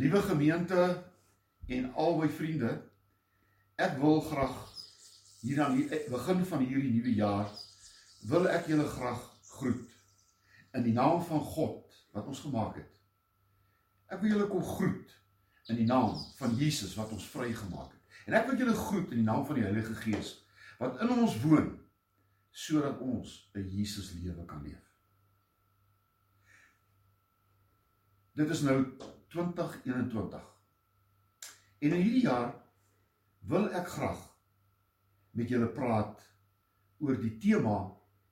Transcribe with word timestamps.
Liewe 0.00 0.22
gemeente 0.22 1.04
en 1.66 1.92
al 1.92 2.14
my 2.16 2.28
vriende, 2.32 2.70
ek 3.76 3.98
wil 4.00 4.22
graag 4.24 4.54
hier 5.42 5.60
aan 5.60 5.76
die 5.76 5.98
begin 6.08 6.40
van 6.48 6.64
hierdie 6.64 6.92
nuwe 6.94 7.12
jaar 7.18 7.50
wil 8.30 8.48
ek 8.48 8.70
julle 8.72 8.86
graag 8.88 9.20
groet 9.58 9.92
in 10.78 10.86
die 10.88 10.94
naam 10.96 11.20
van 11.28 11.44
God 11.50 12.00
wat 12.16 12.32
ons 12.32 12.40
gemaak 12.46 12.80
het. 12.80 12.96
Ek 14.08 14.24
wil 14.24 14.32
julle 14.32 14.48
kom 14.48 14.64
groet 14.64 15.12
in 15.68 15.82
die 15.82 15.88
naam 15.92 16.16
van 16.40 16.56
Jesus 16.56 16.96
wat 16.96 17.12
ons 17.12 17.28
vrygemaak 17.36 17.92
het. 17.92 18.18
En 18.24 18.40
ek 18.40 18.48
wil 18.48 18.64
julle 18.64 18.80
groet 18.80 19.12
in 19.12 19.20
die 19.20 19.28
naam 19.28 19.44
van 19.52 19.60
die 19.60 19.68
Heilige 19.68 20.00
Gees 20.00 20.34
wat 20.80 20.96
in 21.04 21.12
ons 21.12 21.36
woon 21.44 21.74
sodat 22.56 23.04
ons 23.04 23.38
'n 23.52 23.68
Jesus 23.68 24.14
lewe 24.16 24.48
kan 24.48 24.64
leef. 24.64 24.84
Dit 28.32 28.48
is 28.48 28.64
nou 28.64 28.78
2021. 29.30 30.42
En 31.78 31.92
in 31.92 32.02
hierdie 32.02 32.26
jaar 32.26 32.54
wil 33.46 33.70
ek 33.72 33.88
graag 33.88 34.20
met 35.38 35.48
julle 35.48 35.70
praat 35.72 36.20
oor 37.00 37.16
die 37.20 37.36
tema 37.40 37.76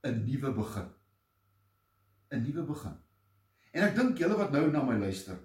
'n 0.05 0.25
nuwe 0.25 0.53
begin. 0.53 0.89
'n 2.31 2.43
Nuwe 2.43 2.63
begin. 2.63 2.97
En 3.73 3.83
ek 3.83 3.95
dink 3.97 4.19
julle 4.19 4.37
wat 4.37 4.51
nou 4.53 4.71
na 4.71 4.83
my 4.83 4.99
luister, 4.99 5.39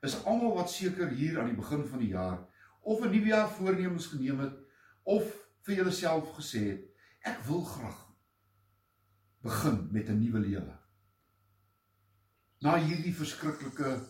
is 0.00 0.16
almal 0.24 0.54
wat 0.54 0.70
seker 0.70 1.08
hier 1.08 1.40
aan 1.40 1.50
die 1.52 1.58
begin 1.58 1.84
van 1.86 1.98
die 1.98 2.12
jaar 2.14 2.38
of 2.80 3.00
'n 3.00 3.10
nuwe 3.10 3.26
jaar 3.26 3.48
voornemens 3.48 4.06
geneem 4.06 4.38
het 4.40 4.56
of 5.02 5.24
vir 5.66 5.74
julleself 5.74 6.32
gesê 6.38 6.62
het, 6.70 6.86
ek 7.20 7.42
wil 7.44 7.64
graag 7.64 8.06
begin 9.42 9.88
met 9.92 10.08
'n 10.08 10.20
nuwe 10.20 10.38
lewe. 10.38 10.78
Na 12.60 12.76
hierdie 12.78 13.14
verskriklike 13.14 14.00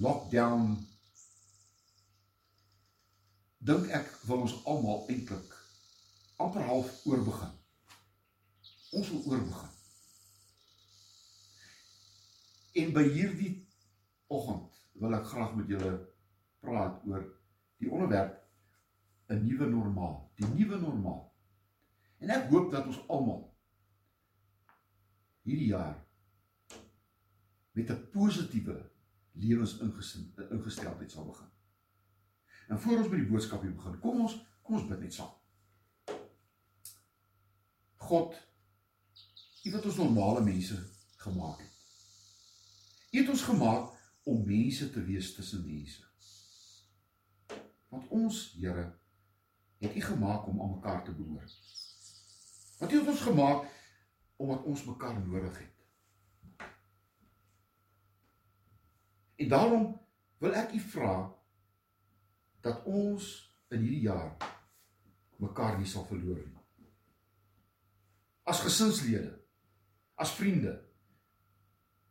lockdown 0.00 0.76
dink 3.58 3.90
ek 3.94 4.08
wil 4.26 4.46
ons 4.46 4.54
almal 4.66 5.04
eintlik 5.12 5.58
amper 6.42 6.64
half 6.66 6.88
oorbegin. 7.06 7.52
Ons 8.98 9.10
wil 9.12 9.26
oorbegin. 9.30 9.70
En 12.82 12.94
by 12.96 13.04
hierdie 13.12 13.52
oggend 14.32 14.80
wil 15.02 15.14
ek 15.14 15.28
graag 15.30 15.54
met 15.58 15.70
julle 15.70 15.92
praat 16.64 17.04
oor 17.06 17.26
die 17.82 17.90
onderwerp 17.90 18.38
'n 19.28 19.44
nuwe 19.46 19.66
normaal, 19.66 20.16
die 20.36 20.48
nuwe 20.48 20.78
normaal. 20.80 21.22
En 22.18 22.30
ek 22.30 22.48
hoop 22.50 22.70
dat 22.72 22.86
ons 22.86 23.02
almal 23.08 23.44
hierdie 25.42 25.70
jaar 25.70 25.96
met 27.72 27.90
'n 27.90 28.08
positiewe 28.10 28.91
lewensingesteldheid 29.32 31.10
sal 31.10 31.26
begin. 31.26 31.50
En 32.68 32.80
voor 32.80 32.98
ons 33.02 33.10
by 33.10 33.18
die 33.20 33.28
boodskap 33.28 33.62
hier 33.62 33.74
begin, 33.74 33.98
kom 34.00 34.20
ons 34.26 34.38
kom 34.62 34.78
ons 34.78 34.88
bid 34.88 35.00
net 35.02 35.14
saam. 35.14 35.32
God, 38.02 38.36
U 39.62 39.70
wat 39.70 39.84
ons 39.86 39.98
normale 40.00 40.40
mense 40.42 40.76
gemaak 41.22 41.60
het. 41.62 41.74
U 43.12 43.18
het 43.20 43.28
ons 43.30 43.44
gemaak 43.46 43.92
om 44.26 44.46
mense 44.46 44.88
te 44.90 45.02
wees 45.04 45.34
tussen 45.34 45.62
mense. 45.66 46.02
Want 47.92 48.08
ons, 48.08 48.40
Here, 48.58 48.88
het 49.82 49.96
U 49.96 50.00
gemaak 50.00 50.46
om 50.46 50.62
aan 50.62 50.74
mekaar 50.76 51.04
te 51.04 51.14
behoort. 51.14 51.58
Want 52.78 52.92
U 52.92 52.98
het 52.98 53.08
ons 53.14 53.20
gemaak 53.20 53.68
omdat 54.36 54.64
ons 54.64 54.84
mekaar 54.84 55.20
nodig 55.20 55.58
het. 55.58 55.71
En 59.36 59.48
daarom 59.48 59.86
wil 60.42 60.54
ek 60.58 60.74
u 60.74 60.80
vra 60.80 61.14
dat 62.62 62.84
ons 62.84 63.28
in 63.72 63.80
hierdie 63.82 64.06
jaar 64.06 64.36
mekaar 65.42 65.78
nie 65.78 65.88
sal 65.88 66.04
verloor 66.06 66.42
nie. 66.42 66.88
As 68.46 68.60
gesinslede, 68.62 69.32
as 70.14 70.34
vriende, 70.34 70.74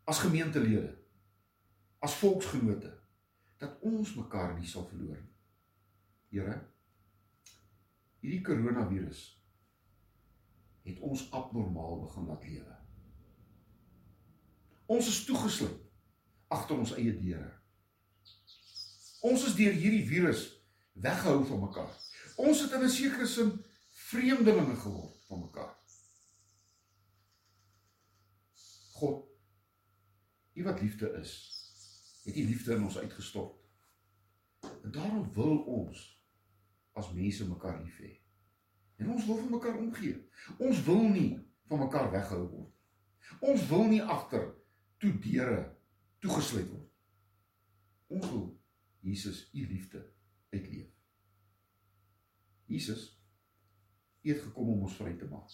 as 0.07 0.19
gemeentelede, 0.23 0.95
as 1.99 2.15
volksgenote 2.19 2.91
dat 3.61 3.77
ons 3.85 4.15
mekaar 4.17 4.55
nie 4.57 4.67
sal 4.67 4.87
verloor 4.89 5.19
nie. 5.19 5.35
Here, 6.31 6.55
hierdie 8.23 8.41
koronavirus 8.47 9.21
het 10.87 10.99
ons 11.05 11.27
abnormaal 11.35 11.99
begin 12.07 12.27
laat 12.31 12.47
lewe. 12.47 12.77
Ons 14.91 15.07
is 15.11 15.21
toegesluit 15.27 15.90
agter 16.51 16.77
ons 16.77 16.93
eie 16.97 17.13
deure. 17.15 17.51
Ons 19.21 19.45
is 19.47 19.55
deur 19.55 19.75
hierdie 19.77 20.05
virus 20.07 20.47
weggehou 21.01 21.43
van 21.47 21.61
mekaar. 21.65 21.91
Ons 22.41 22.63
het 22.65 22.73
in 22.77 22.83
'n 22.83 22.89
sekere 22.89 23.27
sin 23.27 23.51
vreemdelinge 24.09 24.75
geword 24.75 25.25
van 25.27 25.39
mekaar. 25.39 25.75
God, 28.99 29.27
U 30.53 30.63
wat 30.63 30.81
liefde 30.81 31.11
is, 31.21 31.31
het 32.23 32.35
U 32.35 32.43
liefde 32.45 32.75
in 32.75 32.83
ons 32.83 32.97
uitgestort. 32.97 33.61
En 34.83 34.91
daarom 34.91 35.33
wil 35.33 35.57
ons 35.57 36.21
as 36.93 37.13
mense 37.13 37.47
mekaar 37.47 37.81
lief 37.83 37.97
hê. 37.97 38.19
En 38.95 39.09
ons 39.09 39.25
wil 39.25 39.37
vir 39.37 39.49
mekaar 39.49 39.77
omgee. 39.77 40.29
Ons 40.57 40.83
wil 40.83 41.07
nie 41.09 41.39
van 41.67 41.79
mekaar 41.79 42.11
weggehou 42.11 42.47
word. 42.49 42.73
Ons 43.39 43.67
wil 43.67 43.87
nie 43.89 44.01
agter 44.03 44.51
toe 44.97 45.13
deure 45.19 45.80
toegesluit 46.21 46.69
word. 46.69 46.89
Ons 48.11 48.27
wil 48.29 48.45
Jesus 49.01 49.49
u 49.53 49.65
liefde 49.67 50.01
uitleef. 50.49 50.89
Jesus 52.65 53.07
het 54.21 54.39
gekom 54.39 54.69
om 54.69 54.85
ons 54.85 54.95
vry 54.95 55.15
te 55.17 55.27
maak. 55.27 55.49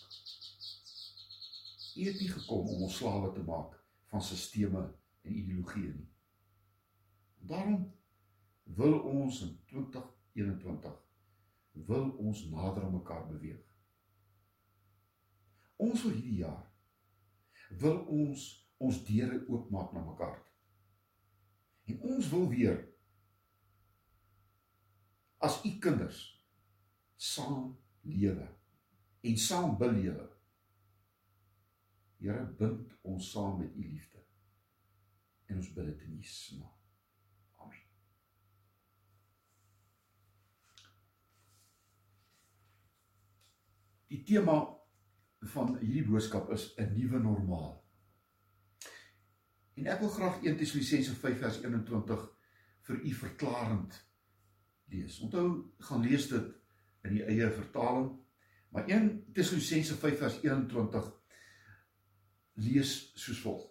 U 1.97 2.05
het 2.05 2.19
nie 2.19 2.29
gekom 2.29 2.67
om 2.67 2.83
ons 2.87 2.97
slawe 2.99 3.31
te 3.33 3.43
maak 3.47 3.77
van 4.11 4.23
sisteme 4.23 4.83
en 5.23 5.33
ideologieë 5.33 5.93
nie. 5.95 6.09
Daarom 7.47 7.87
wil 8.77 8.99
ons 8.99 9.41
in 9.47 9.55
2021 9.71 10.99
wil 11.87 12.09
ons 12.19 12.43
nader 12.51 12.83
aan 12.83 12.97
mekaar 12.97 13.27
beweeg. 13.29 13.61
Ons 15.77 16.03
wil 16.03 16.17
hierdie 16.17 16.41
jaar 16.41 16.65
wil 17.69 17.99
ons 18.13 18.43
ons 18.77 18.99
deure 19.07 19.39
oopmaak 19.47 19.93
na 19.93 20.03
mekaar. 20.05 20.46
En 21.87 21.99
ons 22.01 22.29
wil 22.29 22.47
weer 22.51 22.79
as 25.37 25.59
u 25.65 25.71
kinders 25.79 26.19
saam 27.15 27.77
lewe 28.01 28.47
en 29.21 29.37
saam 29.37 29.77
belewe. 29.77 30.27
Here 32.17 32.45
bind 32.59 32.91
ons 33.01 33.31
saam 33.31 33.59
met 33.61 33.75
u 33.75 33.83
liefde. 33.83 34.23
En 35.47 35.61
ons 35.61 35.73
bid 35.73 35.85
dit 35.85 36.01
in 36.07 36.15
Jesus 36.17 36.57
naam. 36.57 36.73
Amen. 37.63 37.83
Die 44.11 44.23
tema 44.27 44.59
van 45.53 45.77
hierdie 45.77 46.07
boodskap 46.09 46.49
is 46.51 46.73
'n 46.75 46.93
nuwe 46.97 47.19
normaal. 47.19 47.86
En 49.77 49.85
ek 49.85 49.99
wil 50.01 50.09
graag 50.09 50.41
1 50.41 50.57
Tessalonisense 50.57 51.13
5 51.15 51.41
vers 51.43 51.59
21 51.61 52.23
vir 52.87 53.01
u 53.03 53.11
verklarend 53.13 53.97
lees. 54.89 55.19
Onthou, 55.19 55.49
gaan 55.89 56.01
lees 56.01 56.25
dit 56.31 56.47
in 57.05 57.17
die 57.19 57.25
eie 57.29 57.49
vertaling. 57.53 58.09
Maar 58.73 58.89
1 58.89 59.11
Tessalonisense 59.37 59.99
5 60.01 60.17
vers 60.23 60.39
21 60.41 61.11
lees 62.65 62.93
soos 63.13 63.41
volg. 63.45 63.67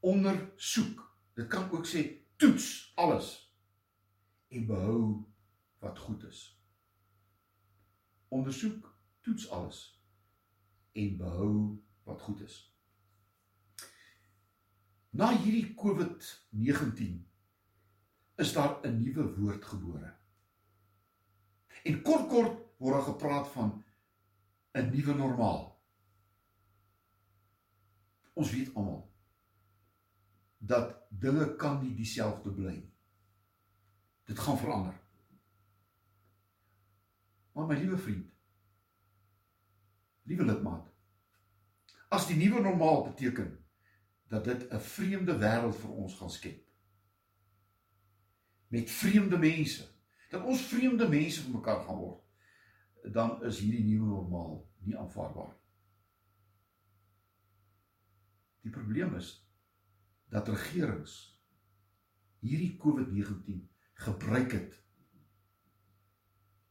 Ondersoek. 0.00 1.04
Dit 1.38 1.50
kan 1.52 1.70
ook 1.70 1.86
sê 1.86 2.02
toets 2.40 2.92
alles 2.98 3.32
en 4.48 4.66
behou 4.66 5.00
wat 5.84 5.98
goed 5.98 6.24
is. 6.26 6.40
Ondersoek, 8.34 8.88
toets 9.22 9.50
alles 9.50 9.82
en 10.92 11.16
behou 11.16 11.52
wat 12.08 12.22
goed 12.22 12.40
is. 12.42 12.75
Na 15.16 15.30
hierdie 15.32 15.72
COVID-19 15.74 17.24
is 18.36 18.52
daar 18.52 18.80
'n 18.84 19.00
nuwe 19.00 19.24
woord 19.36 19.64
gebore. 19.64 20.16
En 21.84 22.02
kort 22.02 22.28
kort 22.28 22.60
word 22.76 22.94
daar 22.94 23.02
gepraat 23.02 23.48
van 23.48 23.84
'n 24.72 24.90
nuwe 24.90 25.14
normaal. 25.14 25.80
Ons 28.32 28.50
weet 28.50 28.74
almal 28.74 29.14
dat 30.58 31.06
dinge 31.08 31.56
kan 31.56 31.82
nie 31.82 31.94
dieselfde 31.94 32.52
bly 32.52 32.72
nie. 32.72 32.94
Dit 34.24 34.38
gaan 34.38 34.58
verander. 34.58 35.00
Maar 37.52 37.66
my 37.66 37.74
liewe 37.74 37.98
vriend, 37.98 38.32
liewe 40.22 40.44
lidmaat, 40.44 40.92
as 42.08 42.26
die 42.26 42.36
nuwe 42.36 42.60
normaal 42.60 43.02
beteken 43.04 43.65
dat 44.28 44.44
dit 44.44 44.70
'n 44.72 44.80
vreemde 44.80 45.38
wêreld 45.38 45.76
vir 45.76 45.90
ons 45.90 46.14
gaan 46.14 46.30
skep. 46.30 46.66
met 48.66 48.90
vreemde 48.90 49.38
mense, 49.38 49.88
dat 50.28 50.44
ons 50.44 50.62
vreemde 50.62 51.08
mense 51.08 51.42
van 51.42 51.52
mekaar 51.52 51.84
gaan 51.84 51.96
word, 51.96 52.22
dan 53.12 53.44
is 53.44 53.60
hierdie 53.62 53.84
nuwe 53.84 54.06
normaal 54.06 54.56
nie 54.86 54.96
aanvaarbaar 54.98 55.52
nie. 55.52 55.62
Die 58.66 58.74
probleem 58.74 59.14
is 59.14 59.30
dat 60.34 60.48
regerings 60.50 61.14
hierdie 62.42 62.74
COVID-19 62.82 63.62
gebruik 64.06 64.52
het 64.52 64.74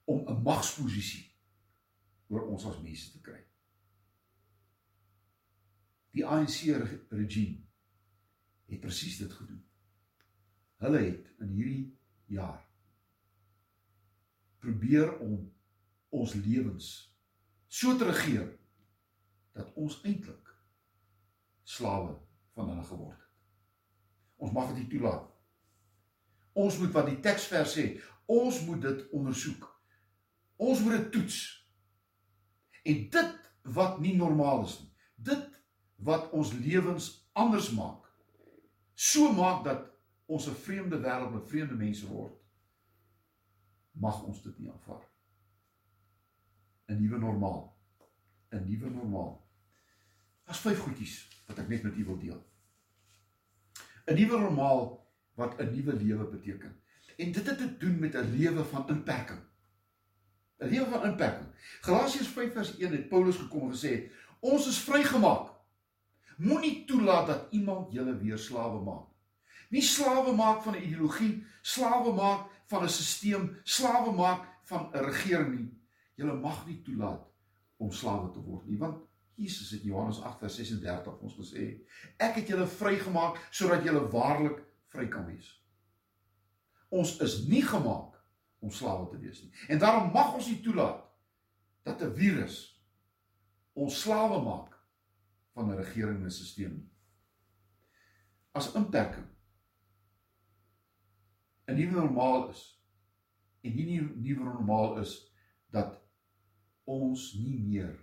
om 0.03 0.27
'n 0.27 0.41
magsposisie 0.43 1.31
oor 2.27 2.47
ons 2.47 2.65
as 2.65 2.81
mense 2.81 3.11
te 3.11 3.21
kry. 3.21 3.39
Die 6.15 6.23
ANC 6.25 6.61
regime 7.11 7.63
het 8.71 8.79
presies 8.81 9.17
dit 9.19 9.31
gedoen. 9.31 9.61
Hulle 10.81 11.01
het 11.03 11.27
in 11.43 11.51
hierdie 11.51 11.83
jaar 12.31 12.63
probeer 14.65 15.11
om 15.21 15.37
ons 16.09 16.33
lewens 16.33 16.87
so 17.67 17.93
te 17.97 18.07
regeer 18.07 18.47
dat 19.55 19.73
ons 19.77 19.99
eintlik 20.03 20.49
slawe 21.63 22.15
van 22.55 22.71
hulle 22.71 22.85
geword 22.87 23.19
het. 23.19 23.31
Ons 24.41 24.53
mag 24.55 24.71
dit 24.71 24.81
nie 24.81 24.89
toelaat. 24.95 25.27
Ons 26.55 26.79
moet 26.79 26.93
wat 26.95 27.09
die 27.11 27.19
teksvers 27.23 27.75
sê, 27.77 27.85
ons 28.31 28.61
moet 28.67 28.81
dit 28.87 29.03
ondersoek. 29.15 29.67
Ons 30.55 30.81
moet 30.85 30.97
dit 30.97 31.11
toets. 31.17 31.39
En 32.85 33.05
dit 33.17 33.51
wat 33.75 33.99
nie 33.99 34.15
normaal 34.17 34.63
is 34.65 34.79
nie, 34.81 34.91
dit 35.29 35.61
wat 35.95 36.29
ons 36.29 36.53
lewens 36.53 37.29
anders 37.33 37.71
maak, 37.71 38.03
so 38.93 39.33
maak 39.33 39.63
dat 39.63 39.91
ons 40.25 40.47
'n 40.47 40.55
vreemde 40.55 40.99
wêreld 40.99 41.33
met 41.33 41.49
vreemde 41.49 41.75
mense 41.75 42.07
word, 42.07 42.33
mag 43.91 44.23
ons 44.23 44.41
dit 44.41 44.59
nie 44.59 44.71
aanvaar. 44.71 45.07
'n 46.87 47.01
Nuwe 47.01 47.17
normaal. 47.17 47.77
'n 48.51 48.63
Nuwe 48.65 48.89
normaal. 48.89 49.47
Daar's 50.43 50.59
vyf 50.59 50.79
goedjies 50.79 51.43
wat 51.47 51.57
ek 51.57 51.67
net 51.67 51.83
met 51.83 51.97
u 51.97 52.05
wil 52.05 52.17
deel. 52.17 52.45
'n 54.05 54.13
Nuwe 54.13 54.39
normaal 54.39 55.05
wat 55.35 55.59
'n 55.59 55.71
nuwe 55.75 55.93
lewe 55.93 56.25
beteken. 56.25 56.75
En 57.17 57.31
dit 57.31 57.45
het 57.45 57.57
te 57.57 57.77
doen 57.77 57.99
met 57.99 58.13
'n 58.13 58.35
lewe 58.37 58.63
van 58.63 58.87
inperking. 58.87 59.39
'n 60.57 60.67
Lewe 60.67 60.89
van 60.89 61.05
inperking. 61.05 61.49
Galasiërs 61.81 62.27
5:1 62.27 62.91
het 62.91 63.09
Paulus 63.09 63.35
gekom 63.35 63.61
en 63.61 63.75
gesê: 63.77 64.11
"Ons 64.39 64.67
is 64.67 64.79
vrygemaak. 64.79 65.44
Moenie 66.37 66.85
toelaat 66.85 67.27
dat 67.27 67.47
iemand 67.51 67.91
julle 67.91 68.17
weer 68.17 68.37
slawe 68.37 68.81
maak. 68.83 69.07
Nie 69.69 69.81
slawe 69.81 70.35
maak 70.35 70.63
van 70.63 70.75
'n 70.75 70.83
ideologie, 70.83 71.43
slawe 71.61 72.13
maak 72.13 72.47
van 72.65 72.83
'n 72.83 72.89
stelsel, 72.89 73.49
slawe 73.63 74.11
maak 74.11 74.47
van 74.63 74.89
'n 74.93 75.03
regering 75.03 75.59
nie. 75.59 75.81
Julle 76.15 76.33
mag 76.33 76.65
nie 76.67 76.81
toelaat 76.81 77.27
om 77.77 77.91
slawe 77.91 78.31
te 78.31 78.39
word 78.39 78.67
nie, 78.67 78.77
want 78.77 79.03
Jesus 79.35 79.71
het 79.71 79.83
Johannes 79.83 80.19
8:36 80.19 81.19
ons 81.21 81.35
gesê: 81.35 81.81
"Ek 82.17 82.35
het 82.35 82.47
julle 82.47 82.67
vrygemaak 82.67 83.47
sodat 83.51 83.83
julle 83.83 84.09
waarlik 84.09 84.63
vry 84.87 85.07
kan 85.07 85.25
wees." 85.25 85.63
Ons 86.89 87.17
is 87.17 87.45
nie 87.47 87.63
gemaak 87.63 88.15
om 88.59 88.71
slawe 88.71 89.09
te 89.09 89.17
wees 89.19 89.41
nie. 89.41 89.51
En 89.67 89.79
daarom 89.79 90.11
mag 90.11 90.33
ons 90.33 90.47
nie 90.47 90.61
toelaat 90.61 91.03
dat 91.83 92.01
'n 92.01 92.15
virus 92.15 92.81
ons 93.73 94.01
slawe 94.01 94.41
maak 94.43 94.74
van 95.55 95.71
'n 95.71 95.79
regering 95.79 96.19
en 96.19 96.25
'n 96.25 96.31
stelsel 96.31 96.71
nie. 96.75 96.89
As 98.51 98.73
inperking 98.75 99.27
'n 101.67 101.75
nuwe 101.75 101.91
normaal 101.91 102.49
is 102.49 102.63
en 103.61 103.71
hierdie 103.71 104.01
nuwe 104.01 104.43
normaal 104.43 104.99
is 104.99 105.13
dat 105.73 106.01
ons 106.83 107.33
nie 107.33 107.59
meer 107.59 107.95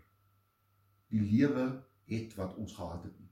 die 1.13 1.23
lewe 1.23 1.67
het 2.11 2.35
wat 2.35 2.57
ons 2.57 2.75
gehad 2.75 3.05
het 3.05 3.19
nie. 3.19 3.31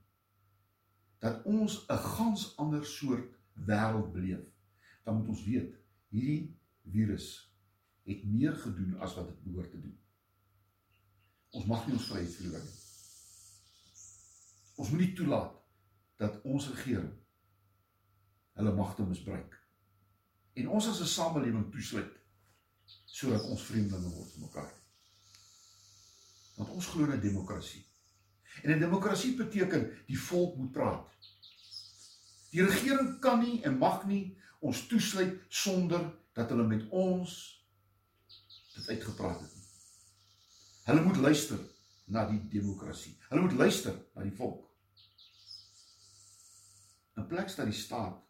Dat 1.19 1.43
ons 1.45 1.85
'n 1.87 1.97
gans 1.97 2.57
ander 2.57 2.85
soort 2.85 3.35
wêreld 3.53 4.11
beleef. 4.11 4.45
Dan 5.03 5.17
moet 5.17 5.27
ons 5.27 5.43
weet 5.43 5.75
hierdie 6.07 6.59
virus 6.83 7.27
het 8.03 8.23
meer 8.23 8.55
gedoen 8.55 8.95
as 8.99 9.15
wat 9.15 9.27
dit 9.27 9.43
behoort 9.43 9.71
te 9.71 9.81
doen. 9.81 9.97
Ons 11.49 11.65
mag 11.65 11.85
nie 11.85 11.95
ons 11.95 12.07
vryheid 12.07 12.35
verloor 12.35 12.63
nie. 12.63 12.90
Ons 14.81 14.89
moet 14.89 15.03
nie 15.03 15.13
toelaat 15.13 15.57
dat 16.21 16.39
ons 16.41 16.67
regering 16.73 17.11
hulle 18.57 18.71
magte 18.73 19.05
misbruik. 19.05 19.57
En 20.57 20.69
ons 20.77 20.87
as 20.89 21.01
'n 21.01 21.11
samelewing 21.11 21.67
toesluit 21.71 22.15
sodat 23.05 23.43
ons 23.43 23.63
vreemdelinge 23.63 24.15
word 24.15 24.31
vir 24.31 24.41
mekaar. 24.41 24.73
Want 26.55 26.69
ons 26.69 26.85
glo 26.85 27.11
in 27.11 27.21
demokrasie. 27.21 27.85
En 28.63 28.71
'n 28.71 28.79
demokrasie 28.79 29.35
beteken 29.35 29.91
die 30.07 30.19
volk 30.19 30.57
moet 30.57 30.71
praat. 30.71 31.07
Die 32.49 32.65
regering 32.65 33.19
kan 33.19 33.39
nie 33.39 33.61
en 33.63 33.77
mag 33.77 34.05
nie 34.05 34.37
ons 34.59 34.87
toesluit 34.87 35.39
sonder 35.47 36.17
dat 36.33 36.49
hulle 36.49 36.67
met 36.67 36.89
ons 36.89 37.37
dit 38.73 38.87
uitgepraat 38.87 39.39
het 39.39 39.55
nie. 39.55 39.67
Hulle 40.83 41.01
moet 41.01 41.17
luister 41.17 41.59
na 42.05 42.25
die 42.25 42.47
demokrasie. 42.47 43.17
Hulle 43.29 43.41
moet 43.41 43.53
luister 43.53 43.95
na 44.15 44.21
die 44.21 44.35
volk. 44.35 44.70
In 47.15 47.27
plek 47.27 47.55
dat 47.55 47.65
die 47.67 47.75
staat 47.75 48.21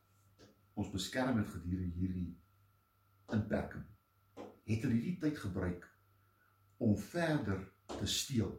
ons 0.73 0.89
beskerm 0.89 1.37
het 1.37 1.49
gedurende 1.49 1.97
hierdie 1.99 2.31
inperking, 3.35 3.85
het 4.65 4.81
hulle 4.83 4.95
hierdie 4.95 5.19
tyd 5.21 5.37
gebruik 5.37 5.85
om 6.81 6.97
verder 6.97 7.61
te 7.85 8.07
steel. 8.09 8.51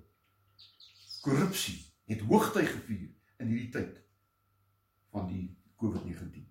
Korrupsie 1.22 1.80
het 2.10 2.22
hoogtyd 2.28 2.68
gevier 2.68 3.10
in 3.42 3.50
hierdie 3.50 3.72
tyd 3.74 3.98
van 5.10 5.26
die 5.30 5.48
COVID-19. 5.82 6.46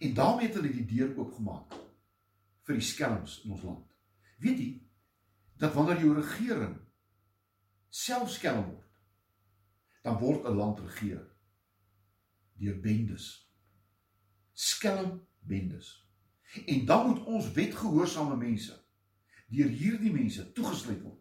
En 0.00 0.14
daarmee 0.14 0.46
het 0.46 0.58
hulle 0.58 0.72
die 0.72 0.86
deur 0.86 1.16
oopgemaak 1.18 1.74
vir 2.64 2.78
die 2.78 2.86
skelms 2.86 3.40
in 3.44 3.54
ons 3.56 3.66
land. 3.66 3.90
Weet 4.38 4.58
jy 4.58 4.70
dat 5.58 5.74
wanneer 5.74 6.02
jou 6.02 6.14
regering 6.16 6.78
self 7.94 8.30
skelm 8.34 8.66
word, 8.66 8.90
dan 10.02 10.18
word 10.18 10.46
'n 10.46 10.56
land 10.58 10.80
regeer 10.80 11.33
deur 12.60 12.80
bendes. 12.80 13.50
Skelm 14.52 15.20
bendes. 15.40 15.92
En 16.66 16.84
dan 16.86 17.06
moet 17.06 17.24
ons 17.24 17.52
wetgehoorsame 17.52 18.36
mense 18.36 18.82
deur 19.54 19.70
hierdie 19.70 20.12
mense 20.12 20.52
toegesluit 20.56 21.02
word 21.02 21.20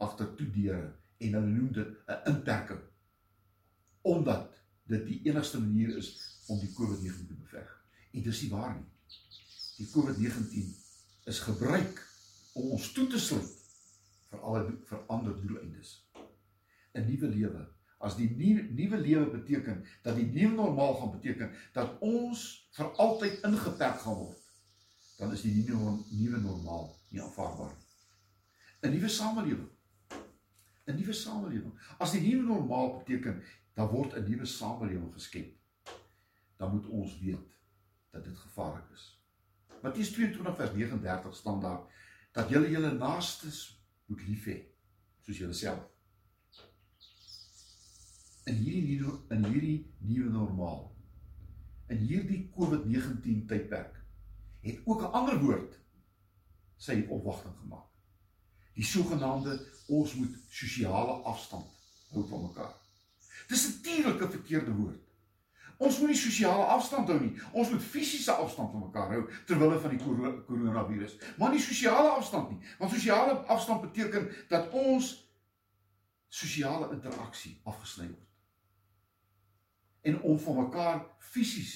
agter 0.00 0.30
toe 0.36 0.46
deure 0.54 0.92
en 1.20 1.34
hulle 1.36 1.52
noem 1.52 1.72
dit 1.76 1.90
'n 2.08 2.20
inperking 2.32 2.80
omdat 4.02 4.56
dit 4.88 5.06
die 5.06 5.20
enigste 5.28 5.60
manier 5.60 5.96
is 5.96 6.08
om 6.46 6.58
die 6.58 6.72
COVID-19 6.72 7.26
te 7.26 7.34
beveg. 7.34 7.68
En 8.10 8.22
dis 8.22 8.40
nie 8.42 8.50
waar 8.50 8.74
nie. 8.74 8.88
Die 9.76 9.88
COVID-19 9.92 10.70
is 11.24 11.38
gebruik 11.38 12.00
om 12.52 12.70
ons 12.70 12.92
toe 12.92 13.06
te 13.06 13.18
sluit 13.18 13.52
vir 14.30 14.40
alle 14.40 14.62
vir 14.88 15.04
ander 15.06 15.36
doeleindes. 15.40 15.92
'n 16.94 17.06
Nuwe 17.06 17.28
lewe. 17.28 17.68
As 18.00 18.16
die 18.16 18.30
nuwe 18.32 18.62
nuwe 18.72 18.98
lewe 19.00 19.26
beteken 19.34 19.84
dat 20.02 20.16
die 20.16 20.26
nuwe 20.26 20.54
normaal 20.54 20.94
gaan 21.00 21.10
beteken 21.12 21.52
dat 21.76 21.98
ons 22.00 22.44
vir 22.76 22.88
altyd 23.04 23.44
ingeperk 23.44 24.00
gaan 24.00 24.16
word, 24.22 24.40
dan 25.18 25.34
is 25.36 25.44
die 25.44 25.52
nuwe 25.58 25.98
nuwe 26.08 26.40
normaal 26.40 26.88
nie 27.12 27.20
aanvaarbaar 27.22 27.74
nie. 27.76 27.88
'n 28.80 28.94
Nuwe 28.96 29.08
samelewing. 29.08 29.68
'n 30.88 30.96
Nuwe 30.96 31.12
samelewing. 31.12 31.74
As 31.98 32.14
die 32.16 32.22
nuwe 32.24 32.46
normaal 32.46 32.96
beteken 32.98 33.42
dan 33.76 33.88
word 33.92 34.16
'n 34.16 34.30
nuwe 34.30 34.46
samelewing 34.46 35.12
geskep. 35.12 35.52
Dan 36.56 36.70
moet 36.70 36.86
ons 36.86 37.18
weet 37.20 37.48
dat 38.10 38.24
dit 38.24 38.36
gevaarlik 38.36 38.88
is. 38.92 39.20
Matteus 39.82 40.10
22 40.12 40.56
vers 40.56 40.72
39 40.72 41.36
staan 41.36 41.60
daar 41.60 41.80
dat 42.32 42.48
julle 42.48 42.70
julle 42.70 42.92
naastes 42.92 43.80
moet 44.06 44.26
lief 44.26 44.44
hê 44.44 44.58
soos 45.20 45.38
julleself. 45.38 45.84
In 48.50 48.56
hierdie 48.58 48.98
nuwe 48.98 49.18
in 49.34 49.44
hierdie 49.46 49.78
nuwe 49.98 50.30
normaal 50.34 50.88
in 51.90 52.00
hierdie 52.06 52.40
COVID-19 52.54 53.44
tydperk 53.50 53.98
het 54.64 54.80
ook 54.84 55.02
'n 55.02 55.12
ander 55.18 55.38
woord 55.42 55.78
sy 56.76 57.04
opwagting 57.08 57.54
gemaak. 57.58 57.86
Die 58.74 58.84
sogenaamde 58.84 59.54
ons 59.86 60.14
moet 60.14 60.34
sosiale 60.48 61.12
afstand 61.32 61.66
hou 62.10 62.26
van 62.28 62.42
mekaar. 62.42 62.74
Dis 63.48 63.66
'n 63.66 63.72
natuurlike 63.74 64.30
verkeerde 64.30 64.74
woord. 64.74 65.02
Ons 65.76 65.98
moet 65.98 66.08
nie 66.08 66.16
sosiale 66.16 66.64
afstand 66.64 67.08
hou 67.08 67.20
nie. 67.20 67.40
Ons 67.52 67.70
moet 67.70 67.82
fisiese 67.82 68.32
afstand 68.32 68.70
van 68.70 68.80
mekaar 68.80 69.12
hou 69.12 69.22
terwyl 69.46 69.80
van 69.80 69.90
die 69.90 70.02
koronavirus. 70.46 71.16
Maar 71.38 71.50
nie 71.50 71.60
sosiale 71.60 72.08
afstand 72.08 72.50
nie. 72.50 72.58
Want 72.78 72.92
sosiale 72.92 73.32
afstand 73.32 73.80
beteken 73.80 74.28
dat 74.48 74.70
ons 74.70 75.30
sosiale 76.28 76.92
interaksie 76.92 77.60
afgesny 77.64 78.06
word. 78.06 78.29
En 80.02 80.20
om 80.22 80.38
van 80.38 80.62
mekaar 80.62 81.02
fisies 81.18 81.74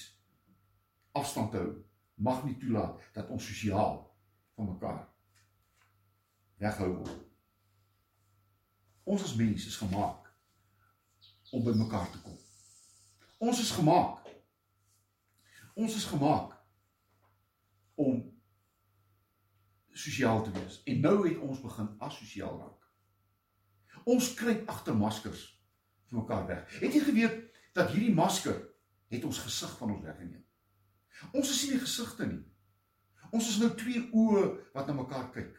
afstand 1.13 1.51
te 1.51 1.57
hou 1.57 1.73
mag 2.15 2.45
nie 2.45 2.57
toelaat 2.57 3.01
dat 3.13 3.29
ons 3.29 3.47
sosiaal 3.47 3.99
van 4.55 4.71
mekaar 4.73 5.03
weghou 6.63 6.91
word. 6.97 7.23
Ons 9.05 9.25
as 9.27 9.35
mense 9.37 9.69
is 9.69 9.77
gemaak 9.77 10.31
om 11.53 11.65
by 11.65 11.75
mekaar 11.77 12.07
te 12.11 12.21
kom. 12.25 12.37
Ons 13.39 13.61
is 13.61 13.73
gemaak. 13.77 14.23
Ons 15.75 15.97
is 15.99 16.07
gemaak 16.09 16.55
om 18.01 18.23
sosiaal 19.95 20.43
te 20.47 20.55
wees. 20.55 20.81
En 20.91 21.03
nou 21.05 21.17
het 21.29 21.39
ons 21.39 21.61
begin 21.63 21.91
asosiaal 22.09 22.57
raak. 22.59 22.89
Ons 24.05 24.33
kruip 24.39 24.69
agter 24.71 24.97
maskers 24.97 25.45
vir 26.09 26.21
mekaar 26.23 26.47
weg. 26.49 26.65
Het 26.81 26.97
jy 26.97 27.03
geweet 27.05 27.44
dat 27.75 27.91
hierdie 27.93 28.15
masker 28.15 28.57
het 29.13 29.25
ons 29.25 29.43
gesig 29.45 29.73
van 29.79 29.95
ons 29.95 30.05
weggeneem? 30.05 30.43
Ons 31.33 31.51
is 31.51 31.63
nie 31.71 31.81
gesigte 31.83 32.27
nie. 32.27 32.43
Ons 33.35 33.51
is 33.51 33.61
nou 33.63 33.71
twee 33.79 34.03
oë 34.15 34.45
wat 34.75 34.89
na 34.89 34.97
mekaar 34.97 35.31
kyk. 35.35 35.55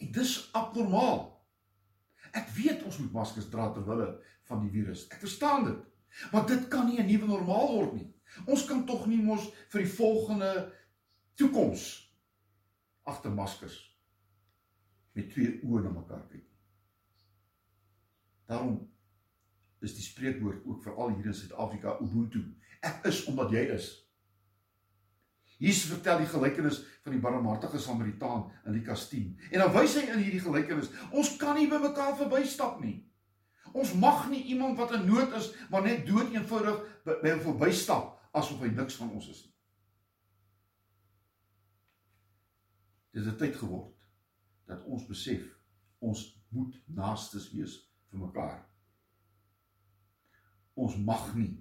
En 0.00 0.12
dis 0.12 0.34
abnormaal. 0.56 1.26
Ek 2.34 2.48
weet 2.56 2.84
ons 2.88 2.98
moet 3.02 3.18
maskers 3.20 3.50
dra 3.52 3.70
ter 3.72 3.84
wille 3.86 4.08
van 4.48 4.64
die 4.64 4.72
virus. 4.72 5.06
Ek 5.12 5.22
verstaan 5.24 5.68
dit. 5.68 5.82
Maar 6.32 6.46
dit 6.48 6.68
kan 6.70 6.86
nie 6.86 7.00
'n 7.00 7.06
nuwe 7.06 7.26
normaal 7.26 7.68
word 7.74 7.94
nie. 7.94 8.08
Ons 8.46 8.64
kan 8.66 8.84
tog 8.86 9.06
nie 9.06 9.22
mos 9.22 9.50
vir 9.68 9.82
die 9.82 9.92
volgende 9.92 10.72
toekoms 11.34 12.12
agter 13.02 13.30
maskers 13.30 13.76
met 15.12 15.30
twee 15.30 15.60
oë 15.62 15.82
na 15.82 15.90
mekaar 15.90 16.26
kyk. 16.28 16.46
Daarom 18.46 18.93
is 19.84 19.94
die 19.96 20.04
spreekwoord 20.04 20.64
ook 20.64 20.82
vir 20.84 20.96
al 20.96 21.14
hier 21.14 21.28
in 21.30 21.36
Suid-Afrika 21.36 21.98
Ubuntu. 22.00 22.42
Ek 22.84 23.04
is 23.10 23.24
omdat 23.30 23.52
jy 23.54 23.64
is. 23.74 23.92
Jesus 25.62 25.92
vertel 25.92 26.24
die 26.24 26.28
gelykenis 26.28 26.80
van 27.04 27.14
die 27.14 27.22
barmhartige 27.22 27.78
Samaritaan 27.80 28.48
in 28.66 28.76
Lukas 28.76 29.06
10. 29.08 29.30
En 29.52 29.62
dan 29.62 29.72
wys 29.76 29.96
hy 30.00 30.06
in 30.10 30.22
hierdie 30.24 30.42
gelykenis, 30.42 30.90
ons 31.14 31.36
kan 31.40 31.56
nie 31.58 31.68
by 31.70 31.78
mekaar 31.84 32.16
verbystap 32.18 32.80
nie. 32.82 32.98
Ons 33.74 33.94
mag 33.98 34.26
nie 34.30 34.42
iemand 34.54 34.78
wat 34.78 34.92
in 34.98 35.06
nood 35.08 35.32
is, 35.38 35.50
maar 35.70 35.86
net 35.86 36.04
dood 36.06 36.34
eenvoudig 36.34 36.82
by 37.06 37.30
hom 37.30 37.42
verbystap 37.48 38.12
asof 38.34 38.62
hy 38.62 38.70
niks 38.74 38.98
van 38.98 39.12
ons 39.14 39.30
is 39.30 39.42
nie. 39.44 39.52
Dit 43.14 43.26
is 43.30 43.36
tyd 43.38 43.54
geword 43.60 43.92
dat 44.66 44.82
ons 44.90 45.06
besef 45.06 45.44
ons 46.02 46.22
moet 46.54 46.74
naastes 46.90 47.46
wees 47.54 47.76
vir 48.10 48.24
mekaar. 48.26 48.56
Ons 50.84 50.96
mag 51.00 51.30
nie 51.38 51.52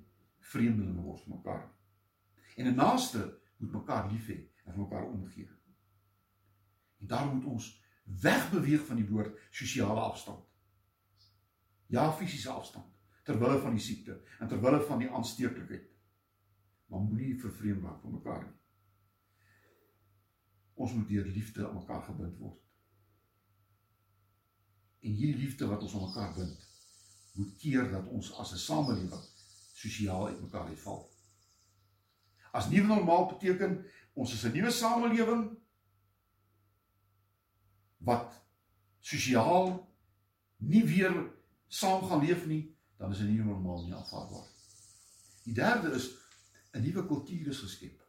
vreemdelinge 0.52 1.04
word 1.04 1.22
vir 1.24 1.36
mekaar 1.36 1.62
nie. 1.64 1.76
En 2.60 2.68
'n 2.72 2.76
naaste 2.76 3.22
moet 3.58 3.72
mekaar 3.72 4.10
lief 4.12 4.28
hê 4.28 4.40
en 4.66 4.74
vir 4.74 4.84
mekaar 4.84 5.06
omgee. 5.10 5.50
En 7.00 7.08
daarom 7.08 7.36
moet 7.38 7.46
ons 7.46 7.84
wegbeweeg 8.04 8.86
van 8.86 8.96
die 8.96 9.08
woord 9.08 9.40
sosiale 9.52 10.00
afstand. 10.00 10.44
Ja, 11.88 12.12
fisiese 12.12 12.50
afstand 12.50 12.92
ter 13.24 13.40
wille 13.40 13.60
van 13.60 13.72
die 13.72 13.84
siekte 13.84 14.18
en 14.40 14.48
ter 14.48 14.62
wille 14.62 14.82
van 14.82 15.00
die 15.00 15.10
aansteeklikheid. 15.10 15.88
Maar 16.86 17.00
moenie 17.00 17.40
vervreem 17.40 17.86
raak 17.86 18.02
van 18.02 18.12
mekaar 18.12 18.44
nie. 18.44 18.58
Ons 20.74 20.94
moet 20.94 21.08
deur 21.08 21.26
liefde 21.26 21.68
aan 21.68 21.76
mekaar 21.76 22.04
gebind 22.04 22.38
word. 22.38 22.60
En 25.00 25.12
hierdie 25.12 25.46
liefde 25.46 25.68
wat 25.68 25.82
ons 25.82 25.96
aan 25.96 26.08
mekaar 26.08 26.34
bind, 26.36 26.73
moet 27.34 27.56
keer 27.58 27.92
dat 27.92 28.08
ons 28.08 28.34
as 28.38 28.54
'n 28.54 28.58
samelewing 28.58 29.24
sosiaal 29.74 30.28
uitmekaar 30.28 30.68
uitval. 30.68 31.12
As 32.52 32.70
nuwe 32.70 32.88
normaal 32.88 33.26
beteken 33.26 33.86
ons 34.14 34.34
is 34.34 34.44
'n 34.44 34.52
nuwe 34.52 34.72
samelewing 34.72 35.58
wat 37.98 38.44
sosiaal 39.00 39.90
nie 40.58 40.84
weer 40.86 41.34
saam 41.68 42.04
gaan 42.08 42.26
leef 42.26 42.46
nie, 42.46 42.78
dan 42.98 43.12
is 43.12 43.20
'n 43.20 43.34
nuwe 43.34 43.46
normaal 43.46 43.84
nie 43.84 43.94
aanvaarbaar. 43.94 44.48
Die 45.44 45.54
derde 45.54 45.92
is 45.92 46.16
'n 46.72 46.82
nuwe 46.82 47.06
kultuur 47.06 47.48
is 47.48 47.60
geskep. 47.60 48.04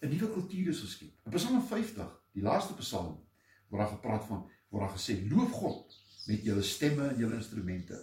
'n 0.00 0.08
Nuwe 0.08 0.30
kultuur 0.32 0.68
is 0.68 0.80
geskep. 0.80 1.12
In 1.24 1.30
Psalm 1.30 1.62
50, 1.62 2.22
die 2.32 2.42
laaste 2.42 2.74
Psalm, 2.74 3.28
word 3.68 3.82
daar 3.82 3.92
gepraat 3.92 4.24
van 4.24 4.50
word 4.68 4.86
daar 4.86 4.96
gesê 4.96 5.28
loof 5.28 5.50
God 5.50 6.09
met 6.30 6.46
julle 6.46 6.62
stemme 6.62 7.08
en 7.10 7.18
julle 7.18 7.38
instrumente. 7.40 7.98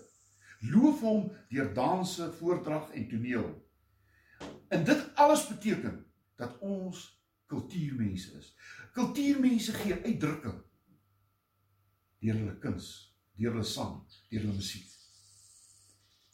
Loof 0.67 1.01
hom 1.05 1.31
deur 1.51 1.69
danse, 1.73 2.27
voordrag 2.39 2.91
en 2.97 3.07
toneel. 3.07 3.47
En 4.67 4.83
dit 4.83 5.15
alles 5.15 5.47
beteken 5.47 6.01
dat 6.35 6.59
ons 6.59 7.05
kultuurmense 7.47 8.33
is. 8.37 8.53
Kultuurmense 8.93 9.73
gee 9.81 10.01
uitdrukking 10.03 10.63
deur 12.17 12.33
hulle 12.33 12.55
kuns, 12.59 12.87
deur 13.37 13.53
hulle 13.53 13.67
sang, 13.67 13.99
deur 14.31 14.41
hulle 14.41 14.57
musiek. 14.57 14.89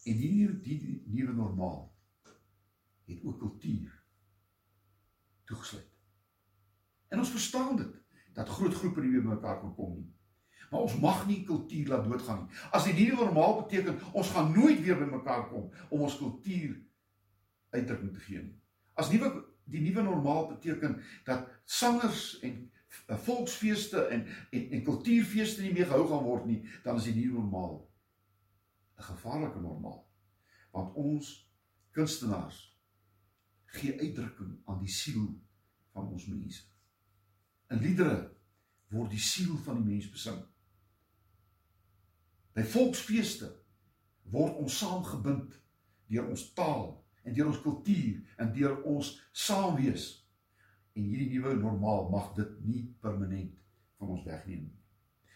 En 0.07 0.19
die 0.19 0.31
die, 0.63 0.77
die 0.79 0.95
nuwe 1.12 1.35
normaal 1.35 1.81
het 3.12 3.23
ook 3.23 3.39
kultuur 3.39 3.91
toegesluit. 5.45 5.91
En 7.12 7.19
ons 7.19 7.35
verstaan 7.35 7.75
dit 7.77 8.00
dat 8.33 8.50
groot 8.50 8.73
groepe 8.73 9.03
nie 9.03 9.12
weer 9.12 9.27
mekaar 9.27 9.59
kan 9.62 9.75
kom 9.75 9.97
nie. 10.00 10.12
Maar 10.73 10.87
ons 10.87 10.95
mag 10.97 11.19
nie 11.29 11.43
kultuur 11.45 11.87
laat 11.91 12.07
doodgaan 12.09 12.39
nie. 12.41 12.61
As 12.73 12.87
die 12.87 12.95
nuwe 12.97 13.19
normaal 13.27 13.59
beteken 13.61 13.99
ons 14.11 14.31
gaan 14.33 14.49
nooit 14.55 14.79
weer 14.81 14.97
by 14.97 15.05
mekaar 15.11 15.45
kom 15.51 15.67
om 15.93 16.05
ons 16.07 16.17
kultuur 16.17 16.79
uitdrukking 17.75 18.13
te 18.15 18.23
gee 18.25 18.41
nie. 18.41 18.55
As 18.97 19.11
nuwe 19.13 19.29
die 19.69 19.83
nuwe 19.85 20.01
normaal 20.03 20.47
beteken 20.55 20.97
dat 21.29 21.45
sangers 21.69 22.39
en 22.43 22.57
eh, 23.05 23.17
volksfeeste 23.27 24.01
en 24.15 24.25
en 24.49 24.65
en 24.79 24.83
kultuurfeeste 24.83 25.61
nie 25.61 25.75
meer 25.77 25.91
gehou 25.91 26.07
gaan 26.09 26.25
word 26.25 26.49
nie, 26.49 26.63
dan 26.83 26.97
is 26.97 27.05
die 27.11 27.15
nuwe 27.21 27.45
normaal 27.45 27.77
'n 28.97 29.03
gevaarlike 29.13 29.59
normaal. 29.59 30.01
Want 30.71 30.95
ons 30.95 31.49
kunstenaars 31.91 32.79
gee 33.65 33.99
uitdrukking 33.99 34.57
aan 34.65 34.79
die 34.79 34.89
siel 34.89 35.29
van 35.93 36.07
ons 36.07 36.25
mense. 36.25 36.65
In 37.69 37.77
liedere 37.77 38.17
word 38.89 39.13
die 39.13 39.21
siel 39.21 39.57
van 39.65 39.79
die 39.81 39.85
mens 39.93 40.09
besing. 40.09 40.41
By 42.53 42.65
volksfeeste 42.69 43.50
word 44.33 44.60
ons 44.62 44.77
saamgebind 44.77 45.57
deur 46.12 46.29
ons 46.29 46.43
taal 46.57 46.86
en 47.24 47.33
deur 47.33 47.50
ons 47.50 47.62
kultuur 47.63 48.22
en 48.41 48.51
deur 48.53 48.77
ons 48.89 49.10
saamwees. 49.45 50.10
En 50.93 51.05
hierdie 51.07 51.31
nuwe 51.33 51.55
normaal 51.57 52.10
mag 52.13 52.33
dit 52.38 52.57
nie 52.67 52.83
permanent 53.01 53.55
van 53.98 54.13
ons 54.13 54.25
wegneem 54.27 54.67
nie. 54.67 54.79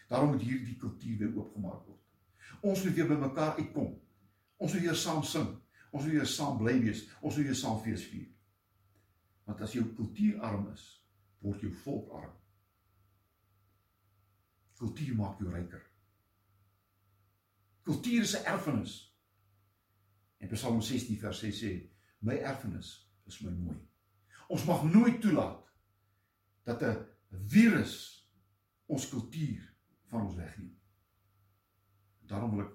Daarom 0.08 0.30
moet 0.32 0.44
hierdie 0.46 0.76
kultuur 0.80 1.18
weer 1.18 1.34
oopgemaak 1.34 1.82
word. 1.86 2.04
Ons 2.62 2.84
moet 2.84 2.94
weer 2.96 3.10
bymekaar 3.10 3.58
uitkom. 3.58 3.90
Ons 4.56 4.74
moet 4.74 4.86
weer 4.86 4.96
saam 4.98 5.24
sing. 5.26 5.50
Ons 5.90 6.04
moet 6.04 6.14
weer 6.14 6.30
saam 6.30 6.56
bly 6.60 6.76
wees. 6.84 7.04
Ons 7.20 7.36
moet 7.36 7.50
weer 7.50 7.58
saam 7.58 7.82
fees 7.82 8.06
vier. 8.12 8.30
Want 9.48 9.60
as 9.64 9.74
jou 9.76 9.84
kultuur 9.96 10.40
arm 10.44 10.66
is, 10.72 10.86
word 11.44 11.62
jou 11.64 11.72
volk 11.82 12.14
arm. 12.20 12.34
Kultuur 14.78 15.14
maak 15.18 15.40
jou 15.42 15.50
ryker. 15.52 15.87
Kultuur 17.88 18.20
is 18.20 18.36
'n 18.36 18.44
erfenis. 18.44 19.16
En 20.36 20.48
Psalm 20.48 20.80
16 20.80 21.16
vers 21.16 21.38
6 21.38 21.58
sê: 21.62 21.90
"My 22.18 22.34
erfenis 22.34 23.10
is 23.24 23.40
my 23.40 23.50
mooi." 23.50 23.78
Ons 24.48 24.64
mag 24.64 24.82
nooit 24.84 25.20
toelaat 25.20 25.72
dat 26.62 26.82
'n 26.82 27.06
virus 27.30 27.94
ons 28.86 29.08
kultuur 29.08 29.74
van 30.04 30.26
ons 30.26 30.34
wegneem. 30.34 30.80
Daarom 32.20 32.50
wil 32.50 32.66
ek 32.66 32.72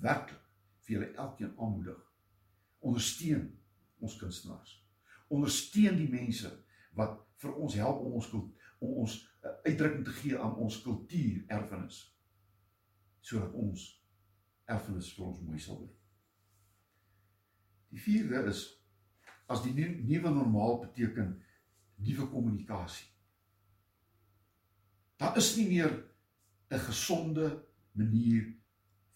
werklik 0.00 0.40
vir 0.80 0.92
julle 0.92 1.12
elkeen 1.12 1.58
aanmoedig. 1.58 2.12
Ondersteun 2.78 3.62
ons 3.98 4.16
kunstenaars. 4.16 4.86
Ondersteun 5.28 5.96
die 5.96 6.08
mense 6.08 6.64
wat 6.92 7.20
vir 7.36 7.54
ons 7.54 7.74
help 7.74 8.00
om 8.00 8.12
ons 8.12 8.32
om 8.78 8.92
ons 8.92 9.36
eh, 9.42 9.50
uitdrukking 9.64 10.04
te 10.04 10.10
gee 10.10 10.38
aan 10.38 10.56
ons 10.56 10.82
kultuur 10.82 11.44
erfenis 11.46 12.16
sodat 13.20 13.52
ons 13.52 13.95
erfenis 14.66 15.12
vir 15.14 15.26
ons 15.26 15.42
mooi 15.46 15.60
sal 15.62 15.78
bly. 15.80 15.92
Die 17.94 18.02
vierde 18.02 18.42
is 18.50 18.64
as 19.46 19.62
die 19.62 19.74
nuwe 19.74 20.32
normaal 20.34 20.80
beteken 20.82 21.36
nuwe 22.02 22.26
kommunikasie. 22.32 23.06
Daar 25.16 25.36
is 25.38 25.54
nie 25.56 25.68
meer 25.68 25.92
'n 26.70 26.78
gesonde 26.78 27.64
manier 27.92 28.54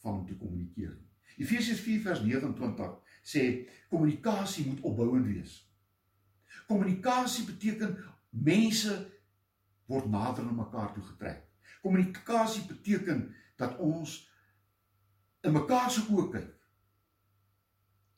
van 0.01 0.15
om 0.15 0.27
te 0.27 0.37
kommunikeer 0.37 0.95
nie. 0.97 1.09
Efesiërs 1.37 1.81
4 1.81 2.01
vers 2.01 2.21
29 2.21 2.99
sê 3.23 3.69
kommunikasie 3.89 4.67
moet 4.67 4.81
opbouend 4.81 5.27
wees. 5.27 5.71
Kommunikasie 6.67 7.45
beteken 7.45 7.97
mense 8.29 9.11
word 9.87 10.11
nader 10.11 10.45
aan 10.45 10.57
mekaar 10.57 10.93
toe 10.95 11.03
getrek. 11.03 11.47
Kommunikasie 11.83 12.65
beteken 12.67 13.35
dat 13.57 13.79
ons 13.79 14.30
in 15.47 15.53
mekaar 15.57 15.91
se 15.91 16.05
oë 16.09 16.27
kyk 16.35 16.57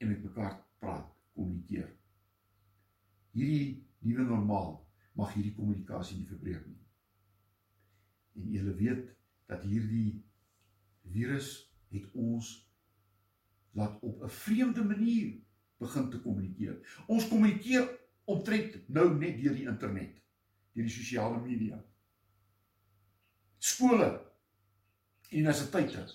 en 0.02 0.09
met 0.11 0.23
mekaar 0.26 0.57
praat, 0.83 1.11
kommunikeer. 1.37 1.91
hierdie 3.33 3.87
nuwe 4.05 4.25
normaal 4.29 4.73
mag 5.17 5.31
hierdie 5.33 5.55
kommunikasie 5.57 6.19
nie 6.19 6.29
verbreek 6.29 6.64
nie. 6.67 6.81
En 8.37 8.50
julle 8.57 8.75
weet 8.76 9.07
dat 9.49 9.62
hierdie 9.64 10.25
virus 11.14 11.49
het 11.93 12.11
ons 12.12 12.50
laat 13.79 14.02
op 14.02 14.23
'n 14.23 14.29
vreemde 14.29 14.85
manier 14.85 15.41
begin 15.79 16.11
te 16.11 16.21
kommunikeer. 16.21 17.02
Ons 17.07 17.29
kommunikeer 17.29 17.88
omtrent 18.25 18.88
nou 18.88 19.14
net 19.19 19.38
deur 19.41 19.55
die 19.55 19.69
internet, 19.69 20.21
deur 20.73 20.85
die 20.85 20.95
sosiale 20.95 21.41
media. 21.41 21.85
Skole, 23.59 24.11
universiteite. 25.31 26.07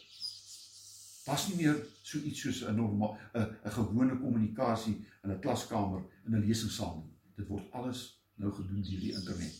Was 1.28 1.48
nie 1.50 1.58
meer 1.60 1.76
so 2.04 2.20
iets 2.20 2.42
soos 2.42 2.62
'n 2.64 2.76
normaal 2.76 3.18
'n 3.34 3.48
'n 3.66 3.72
gewone 3.72 4.20
kommunikasie 4.20 5.06
in 5.24 5.32
'n 5.32 5.40
klaskamer 5.40 6.02
in 6.26 6.36
'n 6.36 6.46
lesingsaal 6.48 7.04
nie. 7.04 7.14
Dit 7.36 7.48
word 7.48 7.72
alles 7.72 8.24
nou 8.36 8.52
gedoen 8.54 8.82
deur 8.82 9.00
die 9.00 9.14
internet. 9.14 9.56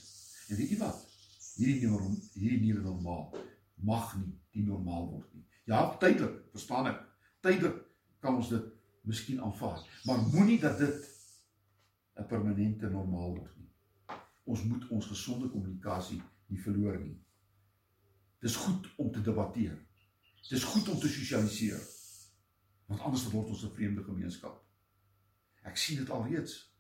En 0.48 0.56
weet 0.56 0.70
jy 0.70 0.78
wat? 0.78 1.06
Hierdie 1.58 1.88
nuwe 1.88 2.16
hierdie 2.34 2.62
nuwe 2.62 2.82
normaal 2.82 3.36
mag 3.76 4.16
nie 4.18 4.34
die 4.52 4.64
normaal 4.66 5.10
word 5.12 5.34
nie. 5.34 5.46
Ja, 5.66 5.98
tydelik, 6.00 6.40
verstaan 6.52 6.88
ek. 6.88 7.02
Tydelik 7.42 7.82
kan 8.20 8.36
ons 8.36 8.50
dit 8.50 8.64
miskien 9.08 9.42
aanvaar, 9.42 9.84
maar 10.06 10.24
moenie 10.34 10.60
dat 10.60 10.78
dit 10.78 11.08
'n 12.18 12.28
permanente 12.28 12.90
normaal 12.90 13.36
word 13.36 13.58
nie. 13.58 13.70
Ons 14.44 14.64
moet 14.64 14.88
ons 14.88 15.06
gesonde 15.06 15.50
kommunikasie 15.50 16.22
nie 16.48 16.62
verloor 16.62 17.00
nie. 17.00 17.18
Dis 18.40 18.56
goed 18.56 18.88
om 18.98 19.12
te 19.12 19.22
debatteer. 19.22 19.87
Dis 20.50 20.64
goed 20.64 20.88
om 20.90 21.00
te 21.00 21.08
sosialiseer. 21.08 21.82
Want 22.88 23.02
anders 23.02 23.28
word 23.32 23.48
ons 23.48 23.64
'n 23.64 23.74
vreemde 23.76 24.04
gemeenskap. 24.04 24.64
Ek 25.64 25.78
sien 25.78 25.98
dit 25.98 26.10
alreeds 26.10 26.76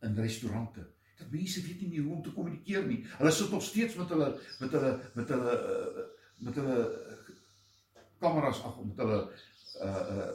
in 0.00 0.14
restaurante. 0.14 0.86
Dat 1.18 1.30
mense 1.30 1.62
weet 1.62 1.80
nie 1.80 1.88
meer 1.88 2.02
hoe 2.02 2.16
om 2.16 2.22
te 2.22 2.32
kommunikeer 2.32 2.86
nie. 2.86 3.00
Hulle 3.18 3.30
sit 3.30 3.50
nog 3.50 3.62
steeds 3.62 3.94
met 3.94 4.08
hulle 4.08 4.28
met 4.60 4.70
hulle 4.70 4.92
met 5.14 5.28
hulle 5.28 5.54
met 6.36 6.54
hulle 6.54 6.76
kameras 8.18 8.62
af 8.62 8.78
met 8.84 8.96
hulle 8.96 9.18
uh 9.82 10.04
uh 10.18 10.30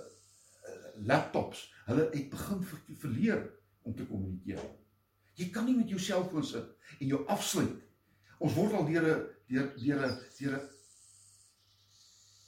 laptops. 0.96 1.74
Hulle 1.86 2.10
het 2.12 2.30
begin 2.30 2.64
verleer 3.00 3.50
om 3.82 3.96
te 3.96 4.06
kommunikeer. 4.06 4.60
Jy 5.34 5.50
kan 5.50 5.66
nie 5.66 5.78
met 5.78 5.90
jou 5.90 6.00
selfoon 6.00 6.46
sit 6.46 7.00
en 7.00 7.08
jou 7.08 7.24
afsluit. 7.32 7.80
Ons 8.44 8.54
word 8.60 8.76
al 8.78 8.86
deur 8.92 9.08
'n 9.08 9.24
deur 9.48 9.72
deur 9.80 10.06
'n 10.08 10.20
deur 10.38 10.60
'n 10.60 10.70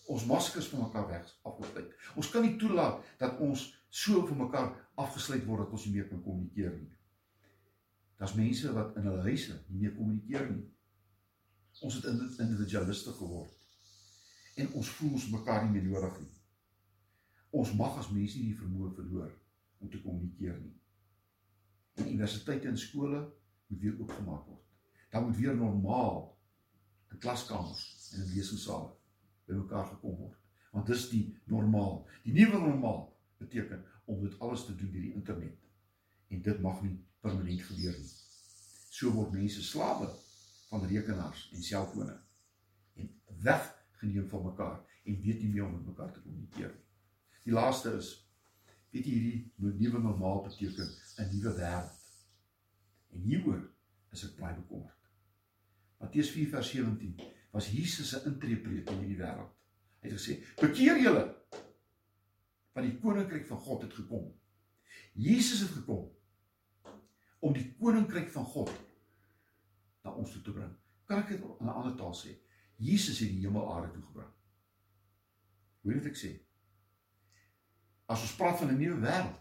ons 0.06 0.26
maskers 0.26 0.68
van 0.68 0.86
mekaar 0.86 1.08
weg 1.08 1.32
afgesluit. 1.42 1.94
Ons 2.16 2.30
kan 2.30 2.46
nie 2.46 2.56
toelaat 2.62 3.02
dat 3.22 3.40
ons 3.42 3.66
so 3.90 4.26
van 4.28 4.38
mekaar 4.44 4.70
afgesluit 5.02 5.46
word 5.48 5.66
dat 5.66 5.74
ons 5.78 5.86
nie 5.88 5.96
meer 5.98 6.08
kan 6.10 6.22
kommunikeer 6.24 6.76
nie. 6.78 6.92
Daar's 8.20 8.36
mense 8.38 8.72
wat 8.76 8.96
in 9.00 9.08
hulle 9.10 9.26
huise 9.26 9.58
nie 9.68 9.86
meer 9.86 9.96
kommunikeer 9.96 10.50
nie. 10.52 10.66
Ons 11.84 11.98
het 12.00 12.40
individualiste 12.40 13.12
geword. 13.18 13.52
En 14.56 14.72
ons 14.80 14.92
voel 14.98 15.18
ons 15.18 15.30
mekaar 15.34 15.66
nie 15.66 15.74
meer 15.74 15.88
nodig 15.90 16.20
nie. 16.22 16.32
Ons 17.56 17.74
mag 17.76 17.98
as 18.00 18.12
mense 18.12 18.40
nie 18.40 18.52
die 18.52 18.60
vermoë 18.60 18.94
verloor 18.96 19.32
om 19.84 19.90
te 19.92 20.02
kommunikeer 20.04 20.60
nie. 20.60 20.76
En 21.96 22.12
universiteite 22.12 22.70
en 22.70 22.80
skole 22.80 23.24
moet 23.68 23.82
weer 23.82 23.98
oopgemaak 24.00 24.46
word. 24.48 24.62
Dan 25.12 25.28
moet 25.28 25.40
weer 25.40 25.56
normaal 25.56 26.22
in 27.12 27.20
klaskamers 27.24 27.84
en 28.14 28.22
in 28.22 28.32
lesingsale 28.36 28.94
bymekaar 29.46 29.88
gekom 29.94 30.18
word. 30.20 30.38
Want 30.72 30.88
dis 30.92 31.10
die 31.10 31.24
normaal. 31.52 32.02
Die 32.24 32.34
nuwe 32.36 32.60
normaal 32.60 33.02
beteken 33.38 33.84
om 34.06 34.22
dit 34.22 34.40
alles 34.40 34.66
te 34.66 34.76
doen 34.76 34.92
deur 34.92 35.02
die 35.08 35.14
internet. 35.14 35.58
En 36.28 36.42
dit 36.42 36.62
mag 36.62 36.82
nie 36.84 36.98
permanent 37.24 37.62
gebeur 37.70 37.98
nie. 37.98 38.14
So 38.90 39.12
word 39.16 39.34
mense 39.36 39.64
slawe 39.64 40.10
van 40.70 40.86
rekenaars 40.90 41.50
en 41.54 41.64
selfone 41.64 42.16
en 42.96 43.10
weggeneem 43.44 44.28
van 44.30 44.46
mekaar 44.50 44.80
en 45.06 45.22
weet 45.22 45.42
nie 45.44 45.52
meer 45.54 45.66
om 45.66 45.74
met 45.78 45.86
mekaar 45.86 46.14
te 46.14 46.22
kommunikeer 46.24 46.72
nie. 46.74 46.86
Die 47.46 47.54
laaste 47.54 47.94
is 48.00 48.12
weet 48.96 49.06
jy 49.06 49.14
hierdie 49.14 49.80
nuwe 49.84 50.02
normaal 50.02 50.44
beteken 50.48 50.90
'n 51.20 51.30
nuwe 51.32 51.54
wêreld. 51.60 52.04
En 53.14 53.22
hieroor 53.22 53.64
is 54.12 54.24
ek 54.24 54.38
baie 54.40 54.56
bekommerd. 54.56 55.10
Matteus 56.00 56.32
4:17 56.32 57.16
was 57.56 57.70
Jesus 57.72 58.10
se 58.12 58.20
intreepreek 58.28 58.90
in 58.92 58.98
hierdie 59.00 59.22
wêreld. 59.22 59.52
Hy 60.04 60.10
het 60.10 60.18
gesê: 60.20 60.34
"Bekeer 60.60 61.00
julle 61.00 61.24
want 62.76 62.88
die 62.90 62.98
koninkryk 63.00 63.46
van 63.48 63.62
God 63.64 63.86
het 63.88 63.94
gekom." 63.96 64.26
Jesus 65.16 65.62
het 65.64 65.72
gekom 65.78 66.10
om 67.40 67.54
die 67.56 67.70
koninkryk 67.80 68.28
van 68.34 68.46
God 68.46 68.72
na 70.04 70.12
ons 70.12 70.32
toe 70.32 70.42
te 70.42 70.52
bring. 70.52 70.74
Kan 71.08 71.24
ek 71.24 71.30
dit 71.30 71.46
in 71.46 71.66
'n 71.66 71.78
ander 71.80 71.96
taal 71.96 72.14
sê? 72.14 72.36
Jesus 72.76 73.20
het 73.20 73.30
die 73.30 73.46
hemel 73.46 73.74
aarde 73.74 73.92
toe 73.94 74.04
gebring. 74.04 74.34
Hoe 75.82 75.94
moet 75.94 76.06
ek 76.06 76.18
sê? 76.18 76.34
As 78.06 78.22
ons 78.22 78.36
praat 78.36 78.60
van 78.60 78.68
'n 78.74 78.78
nuwe 78.78 79.00
wêreld, 79.00 79.40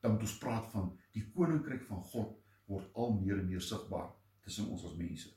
dan 0.00 0.12
moet 0.12 0.20
ons 0.20 0.38
praat 0.38 0.66
van 0.72 0.98
die 1.12 1.30
koninkryk 1.30 1.82
van 1.82 2.02
God 2.02 2.42
word 2.66 2.94
al 2.94 3.12
meer 3.20 3.38
en 3.38 3.46
meer 3.46 3.60
sigbaar 3.60 4.10
tussen 4.40 4.66
ons 4.66 4.84
as 4.84 4.96
mense. 4.96 5.35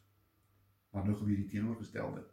Maar 0.89 1.06
nou 1.06 1.17
gebeur 1.17 1.36
die 1.36 1.47
teenoorgestelde. 1.47 2.23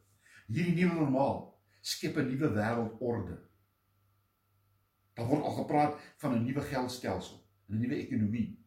Hierdie 0.46 0.74
nuwe 0.74 0.94
normaal 0.94 1.40
skep 1.80 2.16
'n 2.16 2.28
nuwe 2.28 2.50
wêreldorde. 2.54 3.38
Daar 5.14 5.26
word 5.26 5.42
al 5.42 5.56
gepraat 5.62 6.00
van 6.16 6.34
'n 6.34 6.44
nuwe 6.44 6.60
geldstelsel, 6.60 7.48
'n 7.68 7.78
nuwe 7.78 7.94
ekonomie. 7.94 8.64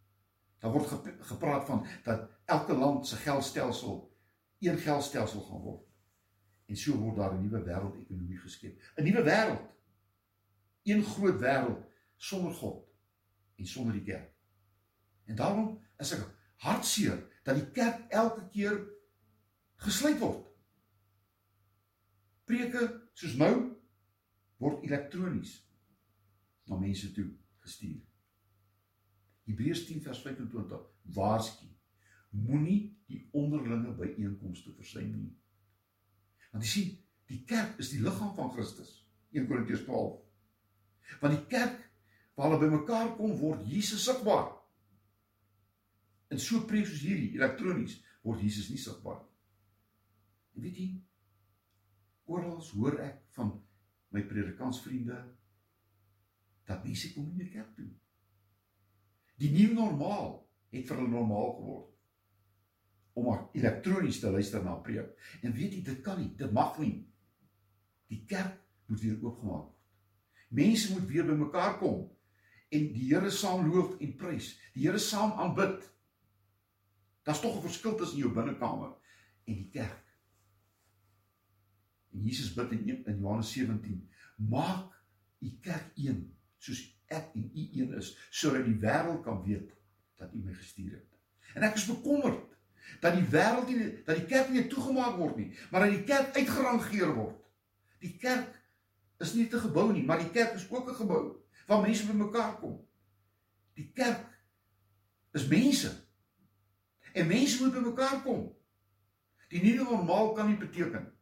Daar 0.60 0.71
word 0.71 0.88
gepraat 1.19 1.65
van 1.65 1.86
dat 2.04 2.30
elke 2.45 2.73
land 2.73 3.08
se 3.08 3.15
geldstelsel 3.15 4.17
een 4.60 4.78
geldstelsel 4.78 5.41
gaan 5.41 5.62
word. 5.62 5.88
En 6.65 6.78
so 6.78 6.97
word 6.97 7.15
daar 7.15 7.34
'n 7.34 7.41
nuwe 7.41 7.63
wêreldekonomie 7.63 8.38
geskep. 8.38 8.82
'n 8.95 9.04
Nuwe 9.04 9.23
wêreld 9.23 9.67
een 10.84 11.04
groot 11.04 11.39
wêreld 11.39 11.84
sonder 12.15 12.54
God 12.54 12.88
en 13.56 13.65
sonder 13.65 13.93
die 13.93 14.04
kerk. 14.04 14.34
En 15.25 15.36
daarom 15.36 15.80
is 15.97 16.12
ek 16.12 16.25
hartseer 16.56 17.19
dat 17.43 17.56
die 17.56 17.71
kerk 17.71 18.06
elke 18.10 18.47
keer 18.49 18.88
gesluit 19.84 20.20
word. 20.22 20.46
Preke 22.50 22.86
soos 23.18 23.36
nou 23.39 23.56
word 24.60 24.86
elektronies 24.88 25.60
na 26.70 26.80
mense 26.80 27.12
toe 27.15 27.28
gestuur. 27.63 28.00
Hebreërs 29.50 29.86
10 29.88 30.04
vers 30.06 30.22
25 30.26 30.82
waarsku 31.15 31.68
moenie 32.30 32.82
die 33.10 33.24
onderlinge 33.34 33.96
byeenkomste 33.98 34.74
versuim 34.78 35.13
nie. 35.15 35.36
Want 36.52 36.65
jy 36.65 36.72
sien, 36.72 36.92
die 37.30 37.44
kerk 37.50 37.80
is 37.82 37.94
die 37.94 38.02
liggaam 38.04 38.34
van 38.38 38.52
Christus. 38.54 38.92
1 39.34 39.46
Korintiërs 39.50 39.86
12 39.86 40.18
Want 41.22 41.34
die 41.36 41.46
kerk 41.50 41.78
waar 42.38 42.50
hulle 42.50 42.62
bymekaar 42.62 43.15
kom 43.18 43.34
word 43.39 43.65
Jesus 43.68 44.04
sigbaar. 44.06 44.52
In 46.30 46.42
so 46.42 46.62
preek 46.70 46.88
soos 46.88 47.02
hierdie 47.02 47.34
elektronies 47.38 47.98
word 48.26 48.44
Jesus 48.46 48.70
nie 48.70 48.82
sigbaar 48.82 49.18
nie. 49.24 49.29
En 50.60 50.65
weet 50.65 50.76
jy 50.76 50.89
oral 52.28 52.58
hoor 52.76 52.98
ek 53.00 53.22
van 53.38 53.54
my 54.12 54.26
predikantsvriende 54.28 55.15
dat 56.67 56.84
mense 56.84 57.13
kom 57.13 57.30
nie 57.30 57.38
meer 57.39 57.54
kerk 57.54 57.69
toe. 57.78 57.88
Die 59.39 59.54
nuwe 59.54 59.78
normaal 59.78 60.34
het 60.74 60.89
vir 60.89 61.00
hulle 61.00 61.13
normaal 61.13 61.54
geword 61.62 61.86
om 63.19 63.30
elektronies 63.56 64.19
te 64.19 64.32
luister 64.32 64.63
na 64.63 64.76
preek. 64.84 65.15
En 65.43 65.56
weet 65.56 65.78
jy 65.78 65.80
dit 65.88 66.02
kan 66.04 66.19
nie, 66.19 66.34
dit 66.36 66.52
mag 66.56 66.76
nie. 66.84 67.08
Die 68.12 68.19
kerk 68.28 68.60
moet 68.91 69.00
weer 69.00 69.15
oopgemaak 69.15 69.63
word. 69.69 69.80
Mense 70.60 70.91
moet 70.91 71.08
weer 71.08 71.28
bymekaar 71.28 71.78
kom 71.80 72.04
en 72.76 72.91
die 72.98 73.08
Here 73.13 73.32
saam 73.32 73.72
loof 73.72 73.95
en 74.04 74.13
prys. 74.19 74.52
Die 74.76 74.89
Here 74.89 75.00
saam 75.00 75.39
aanbid. 75.39 75.88
Daar's 77.24 77.39
tog 77.39 77.56
'n 77.56 77.67
verskil 77.69 77.95
tussen 77.95 78.19
jou 78.19 78.34
binnekamer 78.34 78.91
en 79.48 79.56
die 79.56 79.69
kerk. 79.72 80.09
En 82.13 82.24
Jesus 82.24 82.54
bid 82.54 82.72
in, 82.72 83.06
in 83.06 83.19
Johannes 83.19 83.52
17: 83.52 84.10
"Maak 84.36 84.93
u 85.39 85.58
kerk 85.62 85.91
een, 85.95 86.36
soos 86.58 86.82
ek 87.06 87.34
en 87.34 87.52
u 87.54 87.67
een 87.82 87.93
is, 87.93 88.17
sodat 88.30 88.65
die 88.65 88.80
wêreld 88.82 89.22
kan 89.24 89.43
weet 89.43 89.74
dat 90.15 90.34
u 90.34 90.41
my 90.43 90.54
gestuur 90.54 90.91
het." 90.91 91.17
En 91.54 91.62
ek 91.62 91.76
is 91.76 91.86
bekommerd 91.86 92.45
dat 93.00 93.13
die 93.13 93.28
wêreld 93.30 93.69
nie 93.69 94.04
dat 94.06 94.15
die 94.15 94.26
kerk 94.26 94.50
nie 94.50 94.67
toegemaak 94.67 95.17
word 95.17 95.38
nie, 95.38 95.52
maar 95.72 95.86
dat 95.86 95.93
die 95.98 96.04
kerk 96.04 96.36
uitgerangeer 96.36 97.13
word. 97.13 97.38
Die 98.00 98.15
kerk 98.17 98.58
is 99.19 99.34
nie 99.34 99.45
'n 99.45 99.60
gebou 99.60 99.91
nie, 99.93 100.06
maar 100.06 100.17
die 100.17 100.32
kerk 100.32 100.54
is 100.54 100.69
ook 100.69 100.89
'n 100.89 100.95
gebou 100.95 101.38
waar 101.67 101.82
mense 101.82 102.06
bymekaar 102.06 102.60
kom. 102.60 102.88
Die 103.74 103.91
kerk 103.93 104.26
is 105.32 105.48
mense. 105.48 105.91
En 107.13 107.28
mense 107.28 107.63
moet 107.63 107.74
bymekaar 107.74 108.22
kom. 108.22 108.56
Die 109.50 109.62
nuwe 109.62 109.84
normaal 109.84 110.34
kan 110.34 110.48
nie 110.48 110.58
beteken 110.58 111.18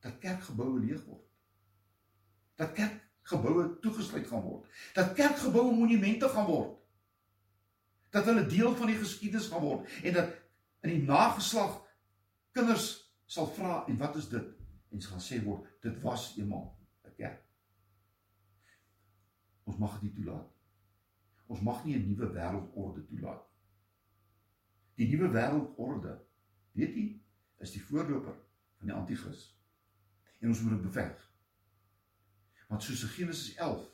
dat 0.00 0.18
kerkgeboue 0.18 0.80
leeg 0.80 1.04
word. 1.04 1.24
Dat 2.54 2.72
kerkgeboue 2.72 3.78
toegesluit 3.80 4.26
gaan 4.26 4.42
word. 4.42 4.66
Dat 4.94 5.12
kerkgeboue 5.12 5.74
monumente 5.74 6.28
gaan 6.28 6.46
word. 6.46 6.76
Dat 8.10 8.24
hulle 8.24 8.46
deel 8.46 8.76
van 8.76 8.86
die 8.86 8.96
geskiedenis 8.96 9.46
gaan 9.46 9.60
word 9.62 9.90
en 10.02 10.12
dat 10.12 10.34
in 10.80 10.94
die 10.94 11.02
nageslag 11.02 11.80
kinders 12.52 13.12
sal 13.26 13.50
vra 13.52 13.84
en 13.86 13.98
wat 13.98 14.16
is 14.16 14.28
dit? 14.28 14.54
En 14.88 15.02
gaan 15.02 15.20
sê 15.20 15.42
word 15.44 15.66
dit 15.84 16.00
was 16.02 16.30
eendag 16.36 16.70
'n 17.04 17.14
kerk. 17.16 17.44
Ons 19.64 19.76
mag 19.76 20.00
dit 20.00 20.02
nie 20.02 20.14
toelaat. 20.22 20.48
Ons 21.46 21.60
mag 21.60 21.84
nie 21.84 21.96
'n 21.96 22.08
nuwe 22.08 22.32
wêreldorde 22.32 23.04
toelaat. 23.06 23.44
Die 24.94 25.08
nuwe 25.08 25.28
wêreldorde, 25.28 26.18
weet 26.72 26.94
jy, 26.94 27.22
is 27.58 27.72
die 27.72 27.82
voorloper 27.82 28.34
van 28.78 28.86
die 28.86 28.94
anti-kris. 28.94 29.57
En 30.38 30.48
ons 30.48 30.60
moet 30.60 30.76
dit 30.76 30.82
beveg. 30.82 31.24
Want 32.68 32.82
soos 32.82 33.02
in 33.02 33.14
Genesis 33.16 33.54
11 33.54 33.86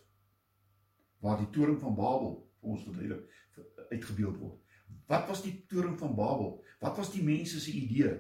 waar 1.25 1.39
die 1.41 1.51
toring 1.51 1.79
van 1.81 1.95
Babel 1.97 2.35
vir 2.61 2.75
ons 2.75 2.85
verduidelik 2.85 3.31
uitgebeeld 3.91 4.37
word. 4.37 4.61
Wat 5.09 5.29
was 5.29 5.43
die 5.45 5.55
toring 5.71 5.97
van 5.99 6.15
Babel? 6.17 6.59
Wat 6.81 6.97
was 7.01 7.13
die 7.15 7.25
mense 7.25 7.61
se 7.61 7.73
idee? 7.73 8.13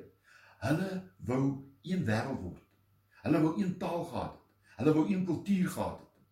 Hulle 0.64 0.90
wou 1.28 1.42
een 1.84 2.04
wêreld 2.08 2.40
word. 2.40 2.64
Hulle 3.24 3.40
wou 3.44 3.52
een 3.60 3.76
taal 3.80 4.04
gehad 4.04 4.32
het. 4.32 4.40
Hulle 4.78 4.94
wou 4.96 5.04
een 5.10 5.24
kultuur 5.24 5.68
gehad 5.70 5.98
het. 5.98 6.22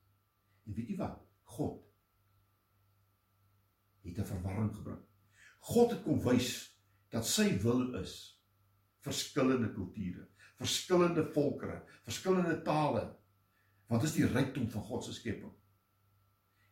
En 0.66 0.76
weet 0.78 0.92
jy 0.92 0.96
wat? 0.96 1.18
God 1.56 1.80
het 4.02 4.18
'n 4.18 4.24
verwarring 4.24 4.74
gebring. 4.74 5.02
God 5.58 5.90
het 5.90 6.02
kom 6.02 6.22
wys 6.22 6.78
dat 7.08 7.26
sy 7.26 7.58
wil 7.62 7.94
is 7.94 8.42
verskillende 9.00 9.72
kulture, 9.72 10.28
verskillende 10.60 11.24
volkere, 11.32 11.82
verskillende 12.02 12.62
tale. 12.62 13.04
Want 13.86 14.02
dit 14.02 14.10
is 14.10 14.16
die 14.16 14.26
rykdom 14.26 14.70
van 14.70 14.82
God 14.82 15.04
se 15.04 15.12
skepping. 15.12 15.52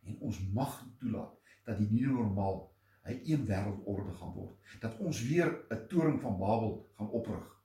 En 0.03 0.17
ons 0.19 0.39
mag 0.53 0.77
toelaat 0.99 1.37
dat 1.65 1.77
die 1.77 1.89
nuwe 1.91 2.23
normaal 2.23 2.71
'n 3.03 3.21
een 3.25 3.45
wêreldorde 3.45 4.13
gaan 4.13 4.33
word. 4.33 4.57
Dat 4.79 4.97
ons 4.97 5.21
weer 5.27 5.65
'n 5.69 5.87
toring 5.87 6.21
van 6.21 6.37
Babel 6.37 6.91
gaan 6.97 7.09
oprig 7.09 7.61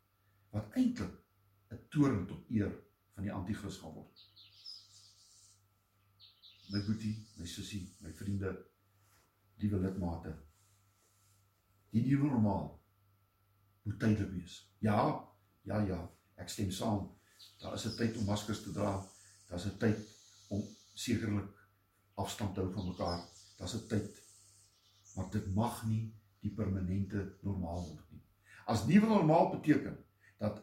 wat 0.51 0.73
eintlik 0.73 1.15
'n 1.71 1.81
toring 1.89 2.29
tot 2.29 2.51
eer 2.51 2.73
van 3.15 3.23
die 3.23 3.33
anti-kris 3.33 3.77
gaan 3.77 3.93
word. 3.93 4.25
My 6.69 6.85
boetie, 6.85 7.27
my 7.37 7.47
sussie, 7.47 7.95
my 8.01 8.13
vriende, 8.13 8.67
liewe 9.55 9.79
lidmate. 9.79 10.33
Die 11.91 12.03
nuwe 12.07 12.31
normaal 12.31 12.83
moet 13.83 13.99
tydelik 14.01 14.33
wees. 14.33 14.75
Ja, 14.79 14.99
ja, 15.67 15.81
ja, 15.87 16.01
ek 16.41 16.49
stem 16.53 16.71
saam. 16.71 17.11
Daar 17.61 17.75
is 17.75 17.87
'n 17.87 17.97
tyd 17.97 18.17
om 18.17 18.25
maskers 18.25 18.63
te 18.63 18.73
dra. 18.73 18.93
Daar's 19.49 19.67
'n 19.67 19.79
tyd 19.79 19.99
om 20.49 20.63
sekerlik 20.95 21.53
afstand 22.15 22.55
te 22.55 22.61
hou 22.61 22.73
van 22.73 22.89
mekaar. 22.89 23.21
Daar's 23.59 23.75
'n 23.75 23.87
tyd 23.89 24.25
maar 25.17 25.31
dit 25.31 25.55
mag 25.55 25.81
nie 25.89 26.13
die 26.45 26.53
permanente 26.53 27.23
normaal 27.41 27.81
word 27.89 28.11
nie. 28.13 28.23
As 28.69 28.85
nuwe 28.87 29.09
normaal 29.09 29.51
beteken 29.55 29.97
dat 30.43 30.61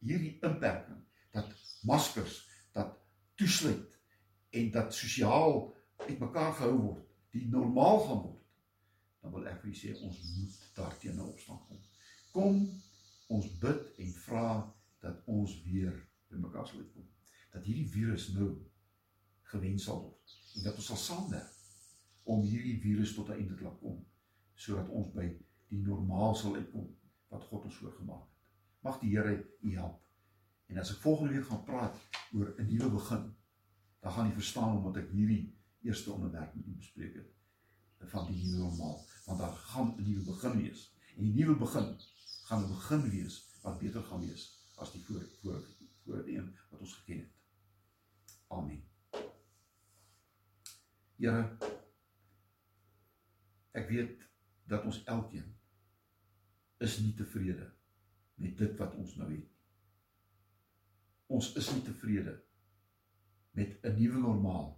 hierdie 0.00 0.38
inperking, 0.40 1.02
dat 1.36 1.52
maskers, 1.84 2.40
dat 2.72 2.96
toesluit 3.34 3.98
en 4.56 4.70
dat 4.70 4.94
sosiaal 4.94 5.76
uitmekaar 6.06 6.54
gehou 6.54 6.78
word, 6.78 7.04
die 7.30 7.44
normaal 7.52 8.00
gaan 8.06 8.22
word, 8.24 8.46
dan 9.20 9.34
wil 9.36 9.50
ek 9.52 9.60
vir 9.60 9.70
julle 9.70 9.80
sê 9.82 10.06
ons 10.08 10.22
moet 10.38 10.56
daarteenoor 10.78 11.34
opstaan 11.34 11.60
kom. 11.68 11.82
Kom 12.32 12.56
ons 13.30 13.46
bid 13.62 13.86
en 14.04 14.12
vra 14.24 14.48
dat 15.04 15.22
ons 15.30 15.54
weer 15.66 15.94
by 16.30 16.40
mekaar 16.42 16.66
sal 16.68 16.82
uitkom. 16.82 17.06
Dat 17.54 17.64
hierdie 17.66 17.88
virus 17.90 18.28
nou 18.34 18.50
gewen 19.52 19.78
sal 19.82 20.02
word 20.04 20.36
en 20.56 20.66
dat 20.66 20.78
ons 20.78 20.90
sal 20.92 21.00
saamwerk 21.04 21.56
om 22.30 22.42
hierdie 22.46 22.78
virus 22.82 23.14
tot 23.14 23.30
'n 23.30 23.38
einde 23.40 23.56
te 23.56 23.64
laat 23.64 23.78
kom 23.80 23.98
sodat 24.54 24.88
ons 24.88 25.12
by 25.14 25.26
die 25.70 25.80
normaal 25.82 26.34
sal 26.34 26.54
uitkom 26.54 26.86
wat 27.30 27.44
God 27.48 27.64
ons 27.64 27.76
voorgemaak 27.80 28.20
het. 28.20 28.36
Mag 28.82 29.00
die 29.00 29.10
Here 29.16 29.34
u 29.60 29.74
help. 29.76 30.00
En 30.66 30.78
as 30.78 30.90
ek 30.90 31.02
volgende 31.02 31.32
week 31.34 31.46
gaan 31.46 31.64
praat 31.64 31.96
oor 32.34 32.54
'n 32.58 32.66
nuwe 32.66 32.90
begin, 32.90 33.34
dan 34.00 34.12
gaan 34.12 34.26
jy 34.26 34.32
verstaan 34.32 34.76
omdat 34.76 34.96
ek 34.96 35.10
hierdie 35.10 35.54
eerste 35.82 36.12
onderwerp 36.12 36.54
met 36.54 36.66
u 36.66 36.74
bespreek 36.76 37.14
het 37.14 37.30
van 38.10 38.26
die 38.26 38.44
nuwe 38.44 38.58
normaal, 38.58 39.04
want 39.26 39.38
daar 39.38 39.56
gaan 39.72 39.94
'n 39.96 40.02
nuwe 40.02 40.24
begin 40.24 40.62
wees. 40.62 40.94
En 41.16 41.22
die 41.22 41.34
nuwe 41.34 41.56
begin 41.56 41.96
gaan 42.50 42.64
'n 42.64 42.68
begin 42.68 43.10
wees 43.10 43.34
wat 43.62 43.78
beter 43.78 44.02
gaan 44.02 44.26
wees 44.26 44.44
as 44.74 44.92
die 44.92 45.04
vorige 45.04 45.36
vorige 45.42 45.88
vorige 46.04 46.32
een 46.36 46.56
wat 46.70 46.80
ons 46.80 46.94
geken 46.94 47.18
het. 47.18 47.32
Amen. 48.48 48.82
Here 51.16 51.56
Ek 53.70 53.86
weet 53.88 54.26
dat 54.66 54.84
ons 54.84 55.04
elkeen 55.04 55.46
is 56.82 56.98
nie 56.98 57.14
tevrede 57.14 57.68
met 58.34 58.58
dit 58.58 58.76
wat 58.82 58.94
ons 58.98 59.14
nou 59.20 59.30
het. 59.30 59.46
Ons 61.26 61.52
is 61.60 61.70
nie 61.70 61.82
tevrede 61.86 62.34
met 63.54 63.78
'n 63.84 63.94
nuwe 64.00 64.18
normaal 64.26 64.68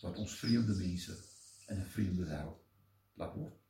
wat 0.00 0.16
ons 0.16 0.38
vreemde 0.40 0.74
mense 0.80 1.12
in 1.68 1.80
'n 1.80 1.92
vreemde 1.94 2.24
wêreld 2.24 2.64
laat 3.14 3.34
word. 3.34 3.60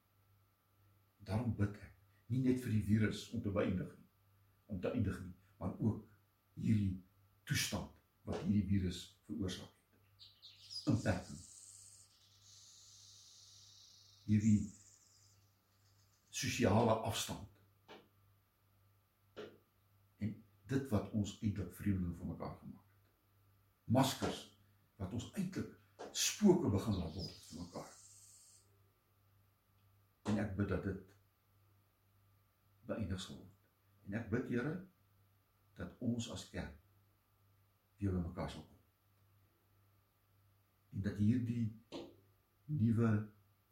Daarom 1.19 1.57
bid 1.57 1.75
ek 1.83 1.88
nie 2.29 2.45
net 2.45 2.63
vir 2.63 2.75
die 2.77 2.85
virus 2.85 3.27
om 3.33 3.43
te 3.43 3.53
beëindig 3.53 3.91
nie, 3.97 4.09
om 4.73 4.81
te 4.81 4.93
eindig 4.93 5.19
nie, 5.25 5.35
maar 5.61 5.75
ook 5.81 6.05
hierdie 6.61 6.95
toestand 7.49 7.93
wat 8.29 8.41
hierdie 8.45 8.67
virus 8.69 9.05
veroorsaak 9.27 9.69
het. 9.69 9.77
Inperking 10.89 11.45
hierdie 14.29 14.73
sosiale 16.29 16.93
afstand. 17.09 17.49
En 20.19 20.35
dit 20.73 20.89
wat 20.93 21.11
ons 21.17 21.37
eintlik 21.41 21.73
vreemdeling 21.81 22.17
van 22.19 22.33
mekaar 22.35 22.57
gemaak 22.61 22.83
het. 22.83 23.07
Maskers 23.99 24.43
wat 25.01 25.15
ons 25.17 25.31
eintlik 25.33 25.73
spooke 26.13 26.69
begin 26.73 26.99
laat 27.01 27.15
word 27.17 27.39
vir 27.49 27.63
mekaar. 27.63 27.95
En 30.29 30.43
ek 30.45 30.53
bid 30.59 30.75
dat 30.75 30.85
dit 30.91 31.01
beëindig 32.89 33.21
sal 33.21 33.37
word. 33.37 33.55
En 34.09 34.19
ek 34.21 34.31
bid 34.33 34.49
Here 34.53 34.75
dat 35.79 36.01
ons 36.05 36.31
as 36.35 36.49
kerk 36.51 36.75
weer 37.99 38.15
by 38.15 38.23
mekaar 38.25 38.51
sal 38.51 38.65
kom. 38.65 38.81
En 40.97 41.05
dat 41.07 41.21
hierdie 41.21 41.67
nuwe 42.79 43.13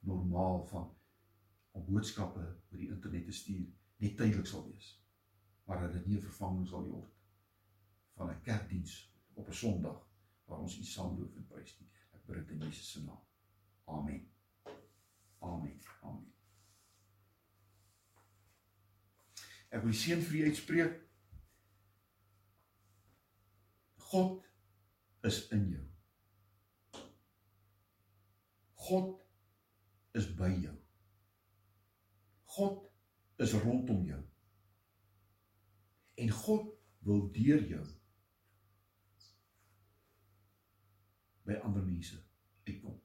normaal 0.07 0.63
van 0.71 0.93
om 1.77 1.85
boodskappe 1.89 2.45
oor 2.45 2.81
die 2.81 2.93
internet 2.93 3.27
te 3.27 3.35
stuur 3.37 3.67
net 4.05 4.17
tydelik 4.21 4.49
sal 4.49 4.65
wees. 4.69 4.93
Maar 5.67 5.87
dat 5.87 5.93
dit 5.99 6.07
nie 6.07 6.19
'n 6.19 6.27
vervanging 6.29 6.69
sal 6.69 6.87
word 6.91 7.13
van 8.17 8.31
'n 8.31 8.43
kerkdiens 8.43 8.95
op 9.35 9.49
'n 9.49 9.61
Sondag 9.63 9.99
waar 10.45 10.59
ons 10.59 10.79
U 10.79 10.85
saam 10.85 11.19
loof 11.19 11.37
en 11.37 11.47
prys 11.47 11.79
nie. 11.79 11.91
Ek 12.13 12.27
bid 12.27 12.37
dit 12.37 12.51
in 12.51 12.67
Jesus 12.67 12.91
se 12.91 13.05
naam. 13.05 13.23
Amen. 13.85 14.33
Amen. 15.39 15.81
Amen. 16.03 16.33
Ek 19.75 19.83
wil 19.83 19.95
seën 19.97 20.23
vir 20.23 20.39
u 20.39 20.45
uitspreek. 20.51 20.99
God 24.07 24.45
is 25.27 25.41
in 25.55 25.67
jou. 25.73 25.85
God 28.87 29.15
is 30.15 30.29
by 30.39 30.53
jou. 30.55 30.75
God 32.57 32.87
is 33.43 33.53
rondom 33.65 34.05
jou. 34.07 34.23
En 36.23 36.31
God 36.31 36.71
wil 37.09 37.27
deur 37.35 37.65
jou 37.69 37.83
by 41.47 41.59
ander 41.67 41.83
mense 41.85 42.17
uitkom. 42.67 42.97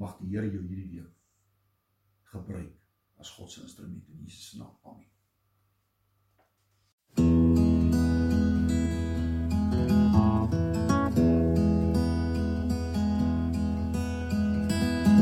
Mag 0.00 0.16
die 0.20 0.32
Here 0.32 0.48
jou 0.50 0.64
hierdie 0.64 0.88
week 0.96 1.12
gebruik 2.32 2.83
as 3.24 3.30
God 3.38 3.50
se 3.50 3.62
instrument 3.62 4.04
in 4.08 4.26
Jesus 4.26 4.50
se 4.50 4.58
naam. 4.58 4.76
Amen. 4.84 5.13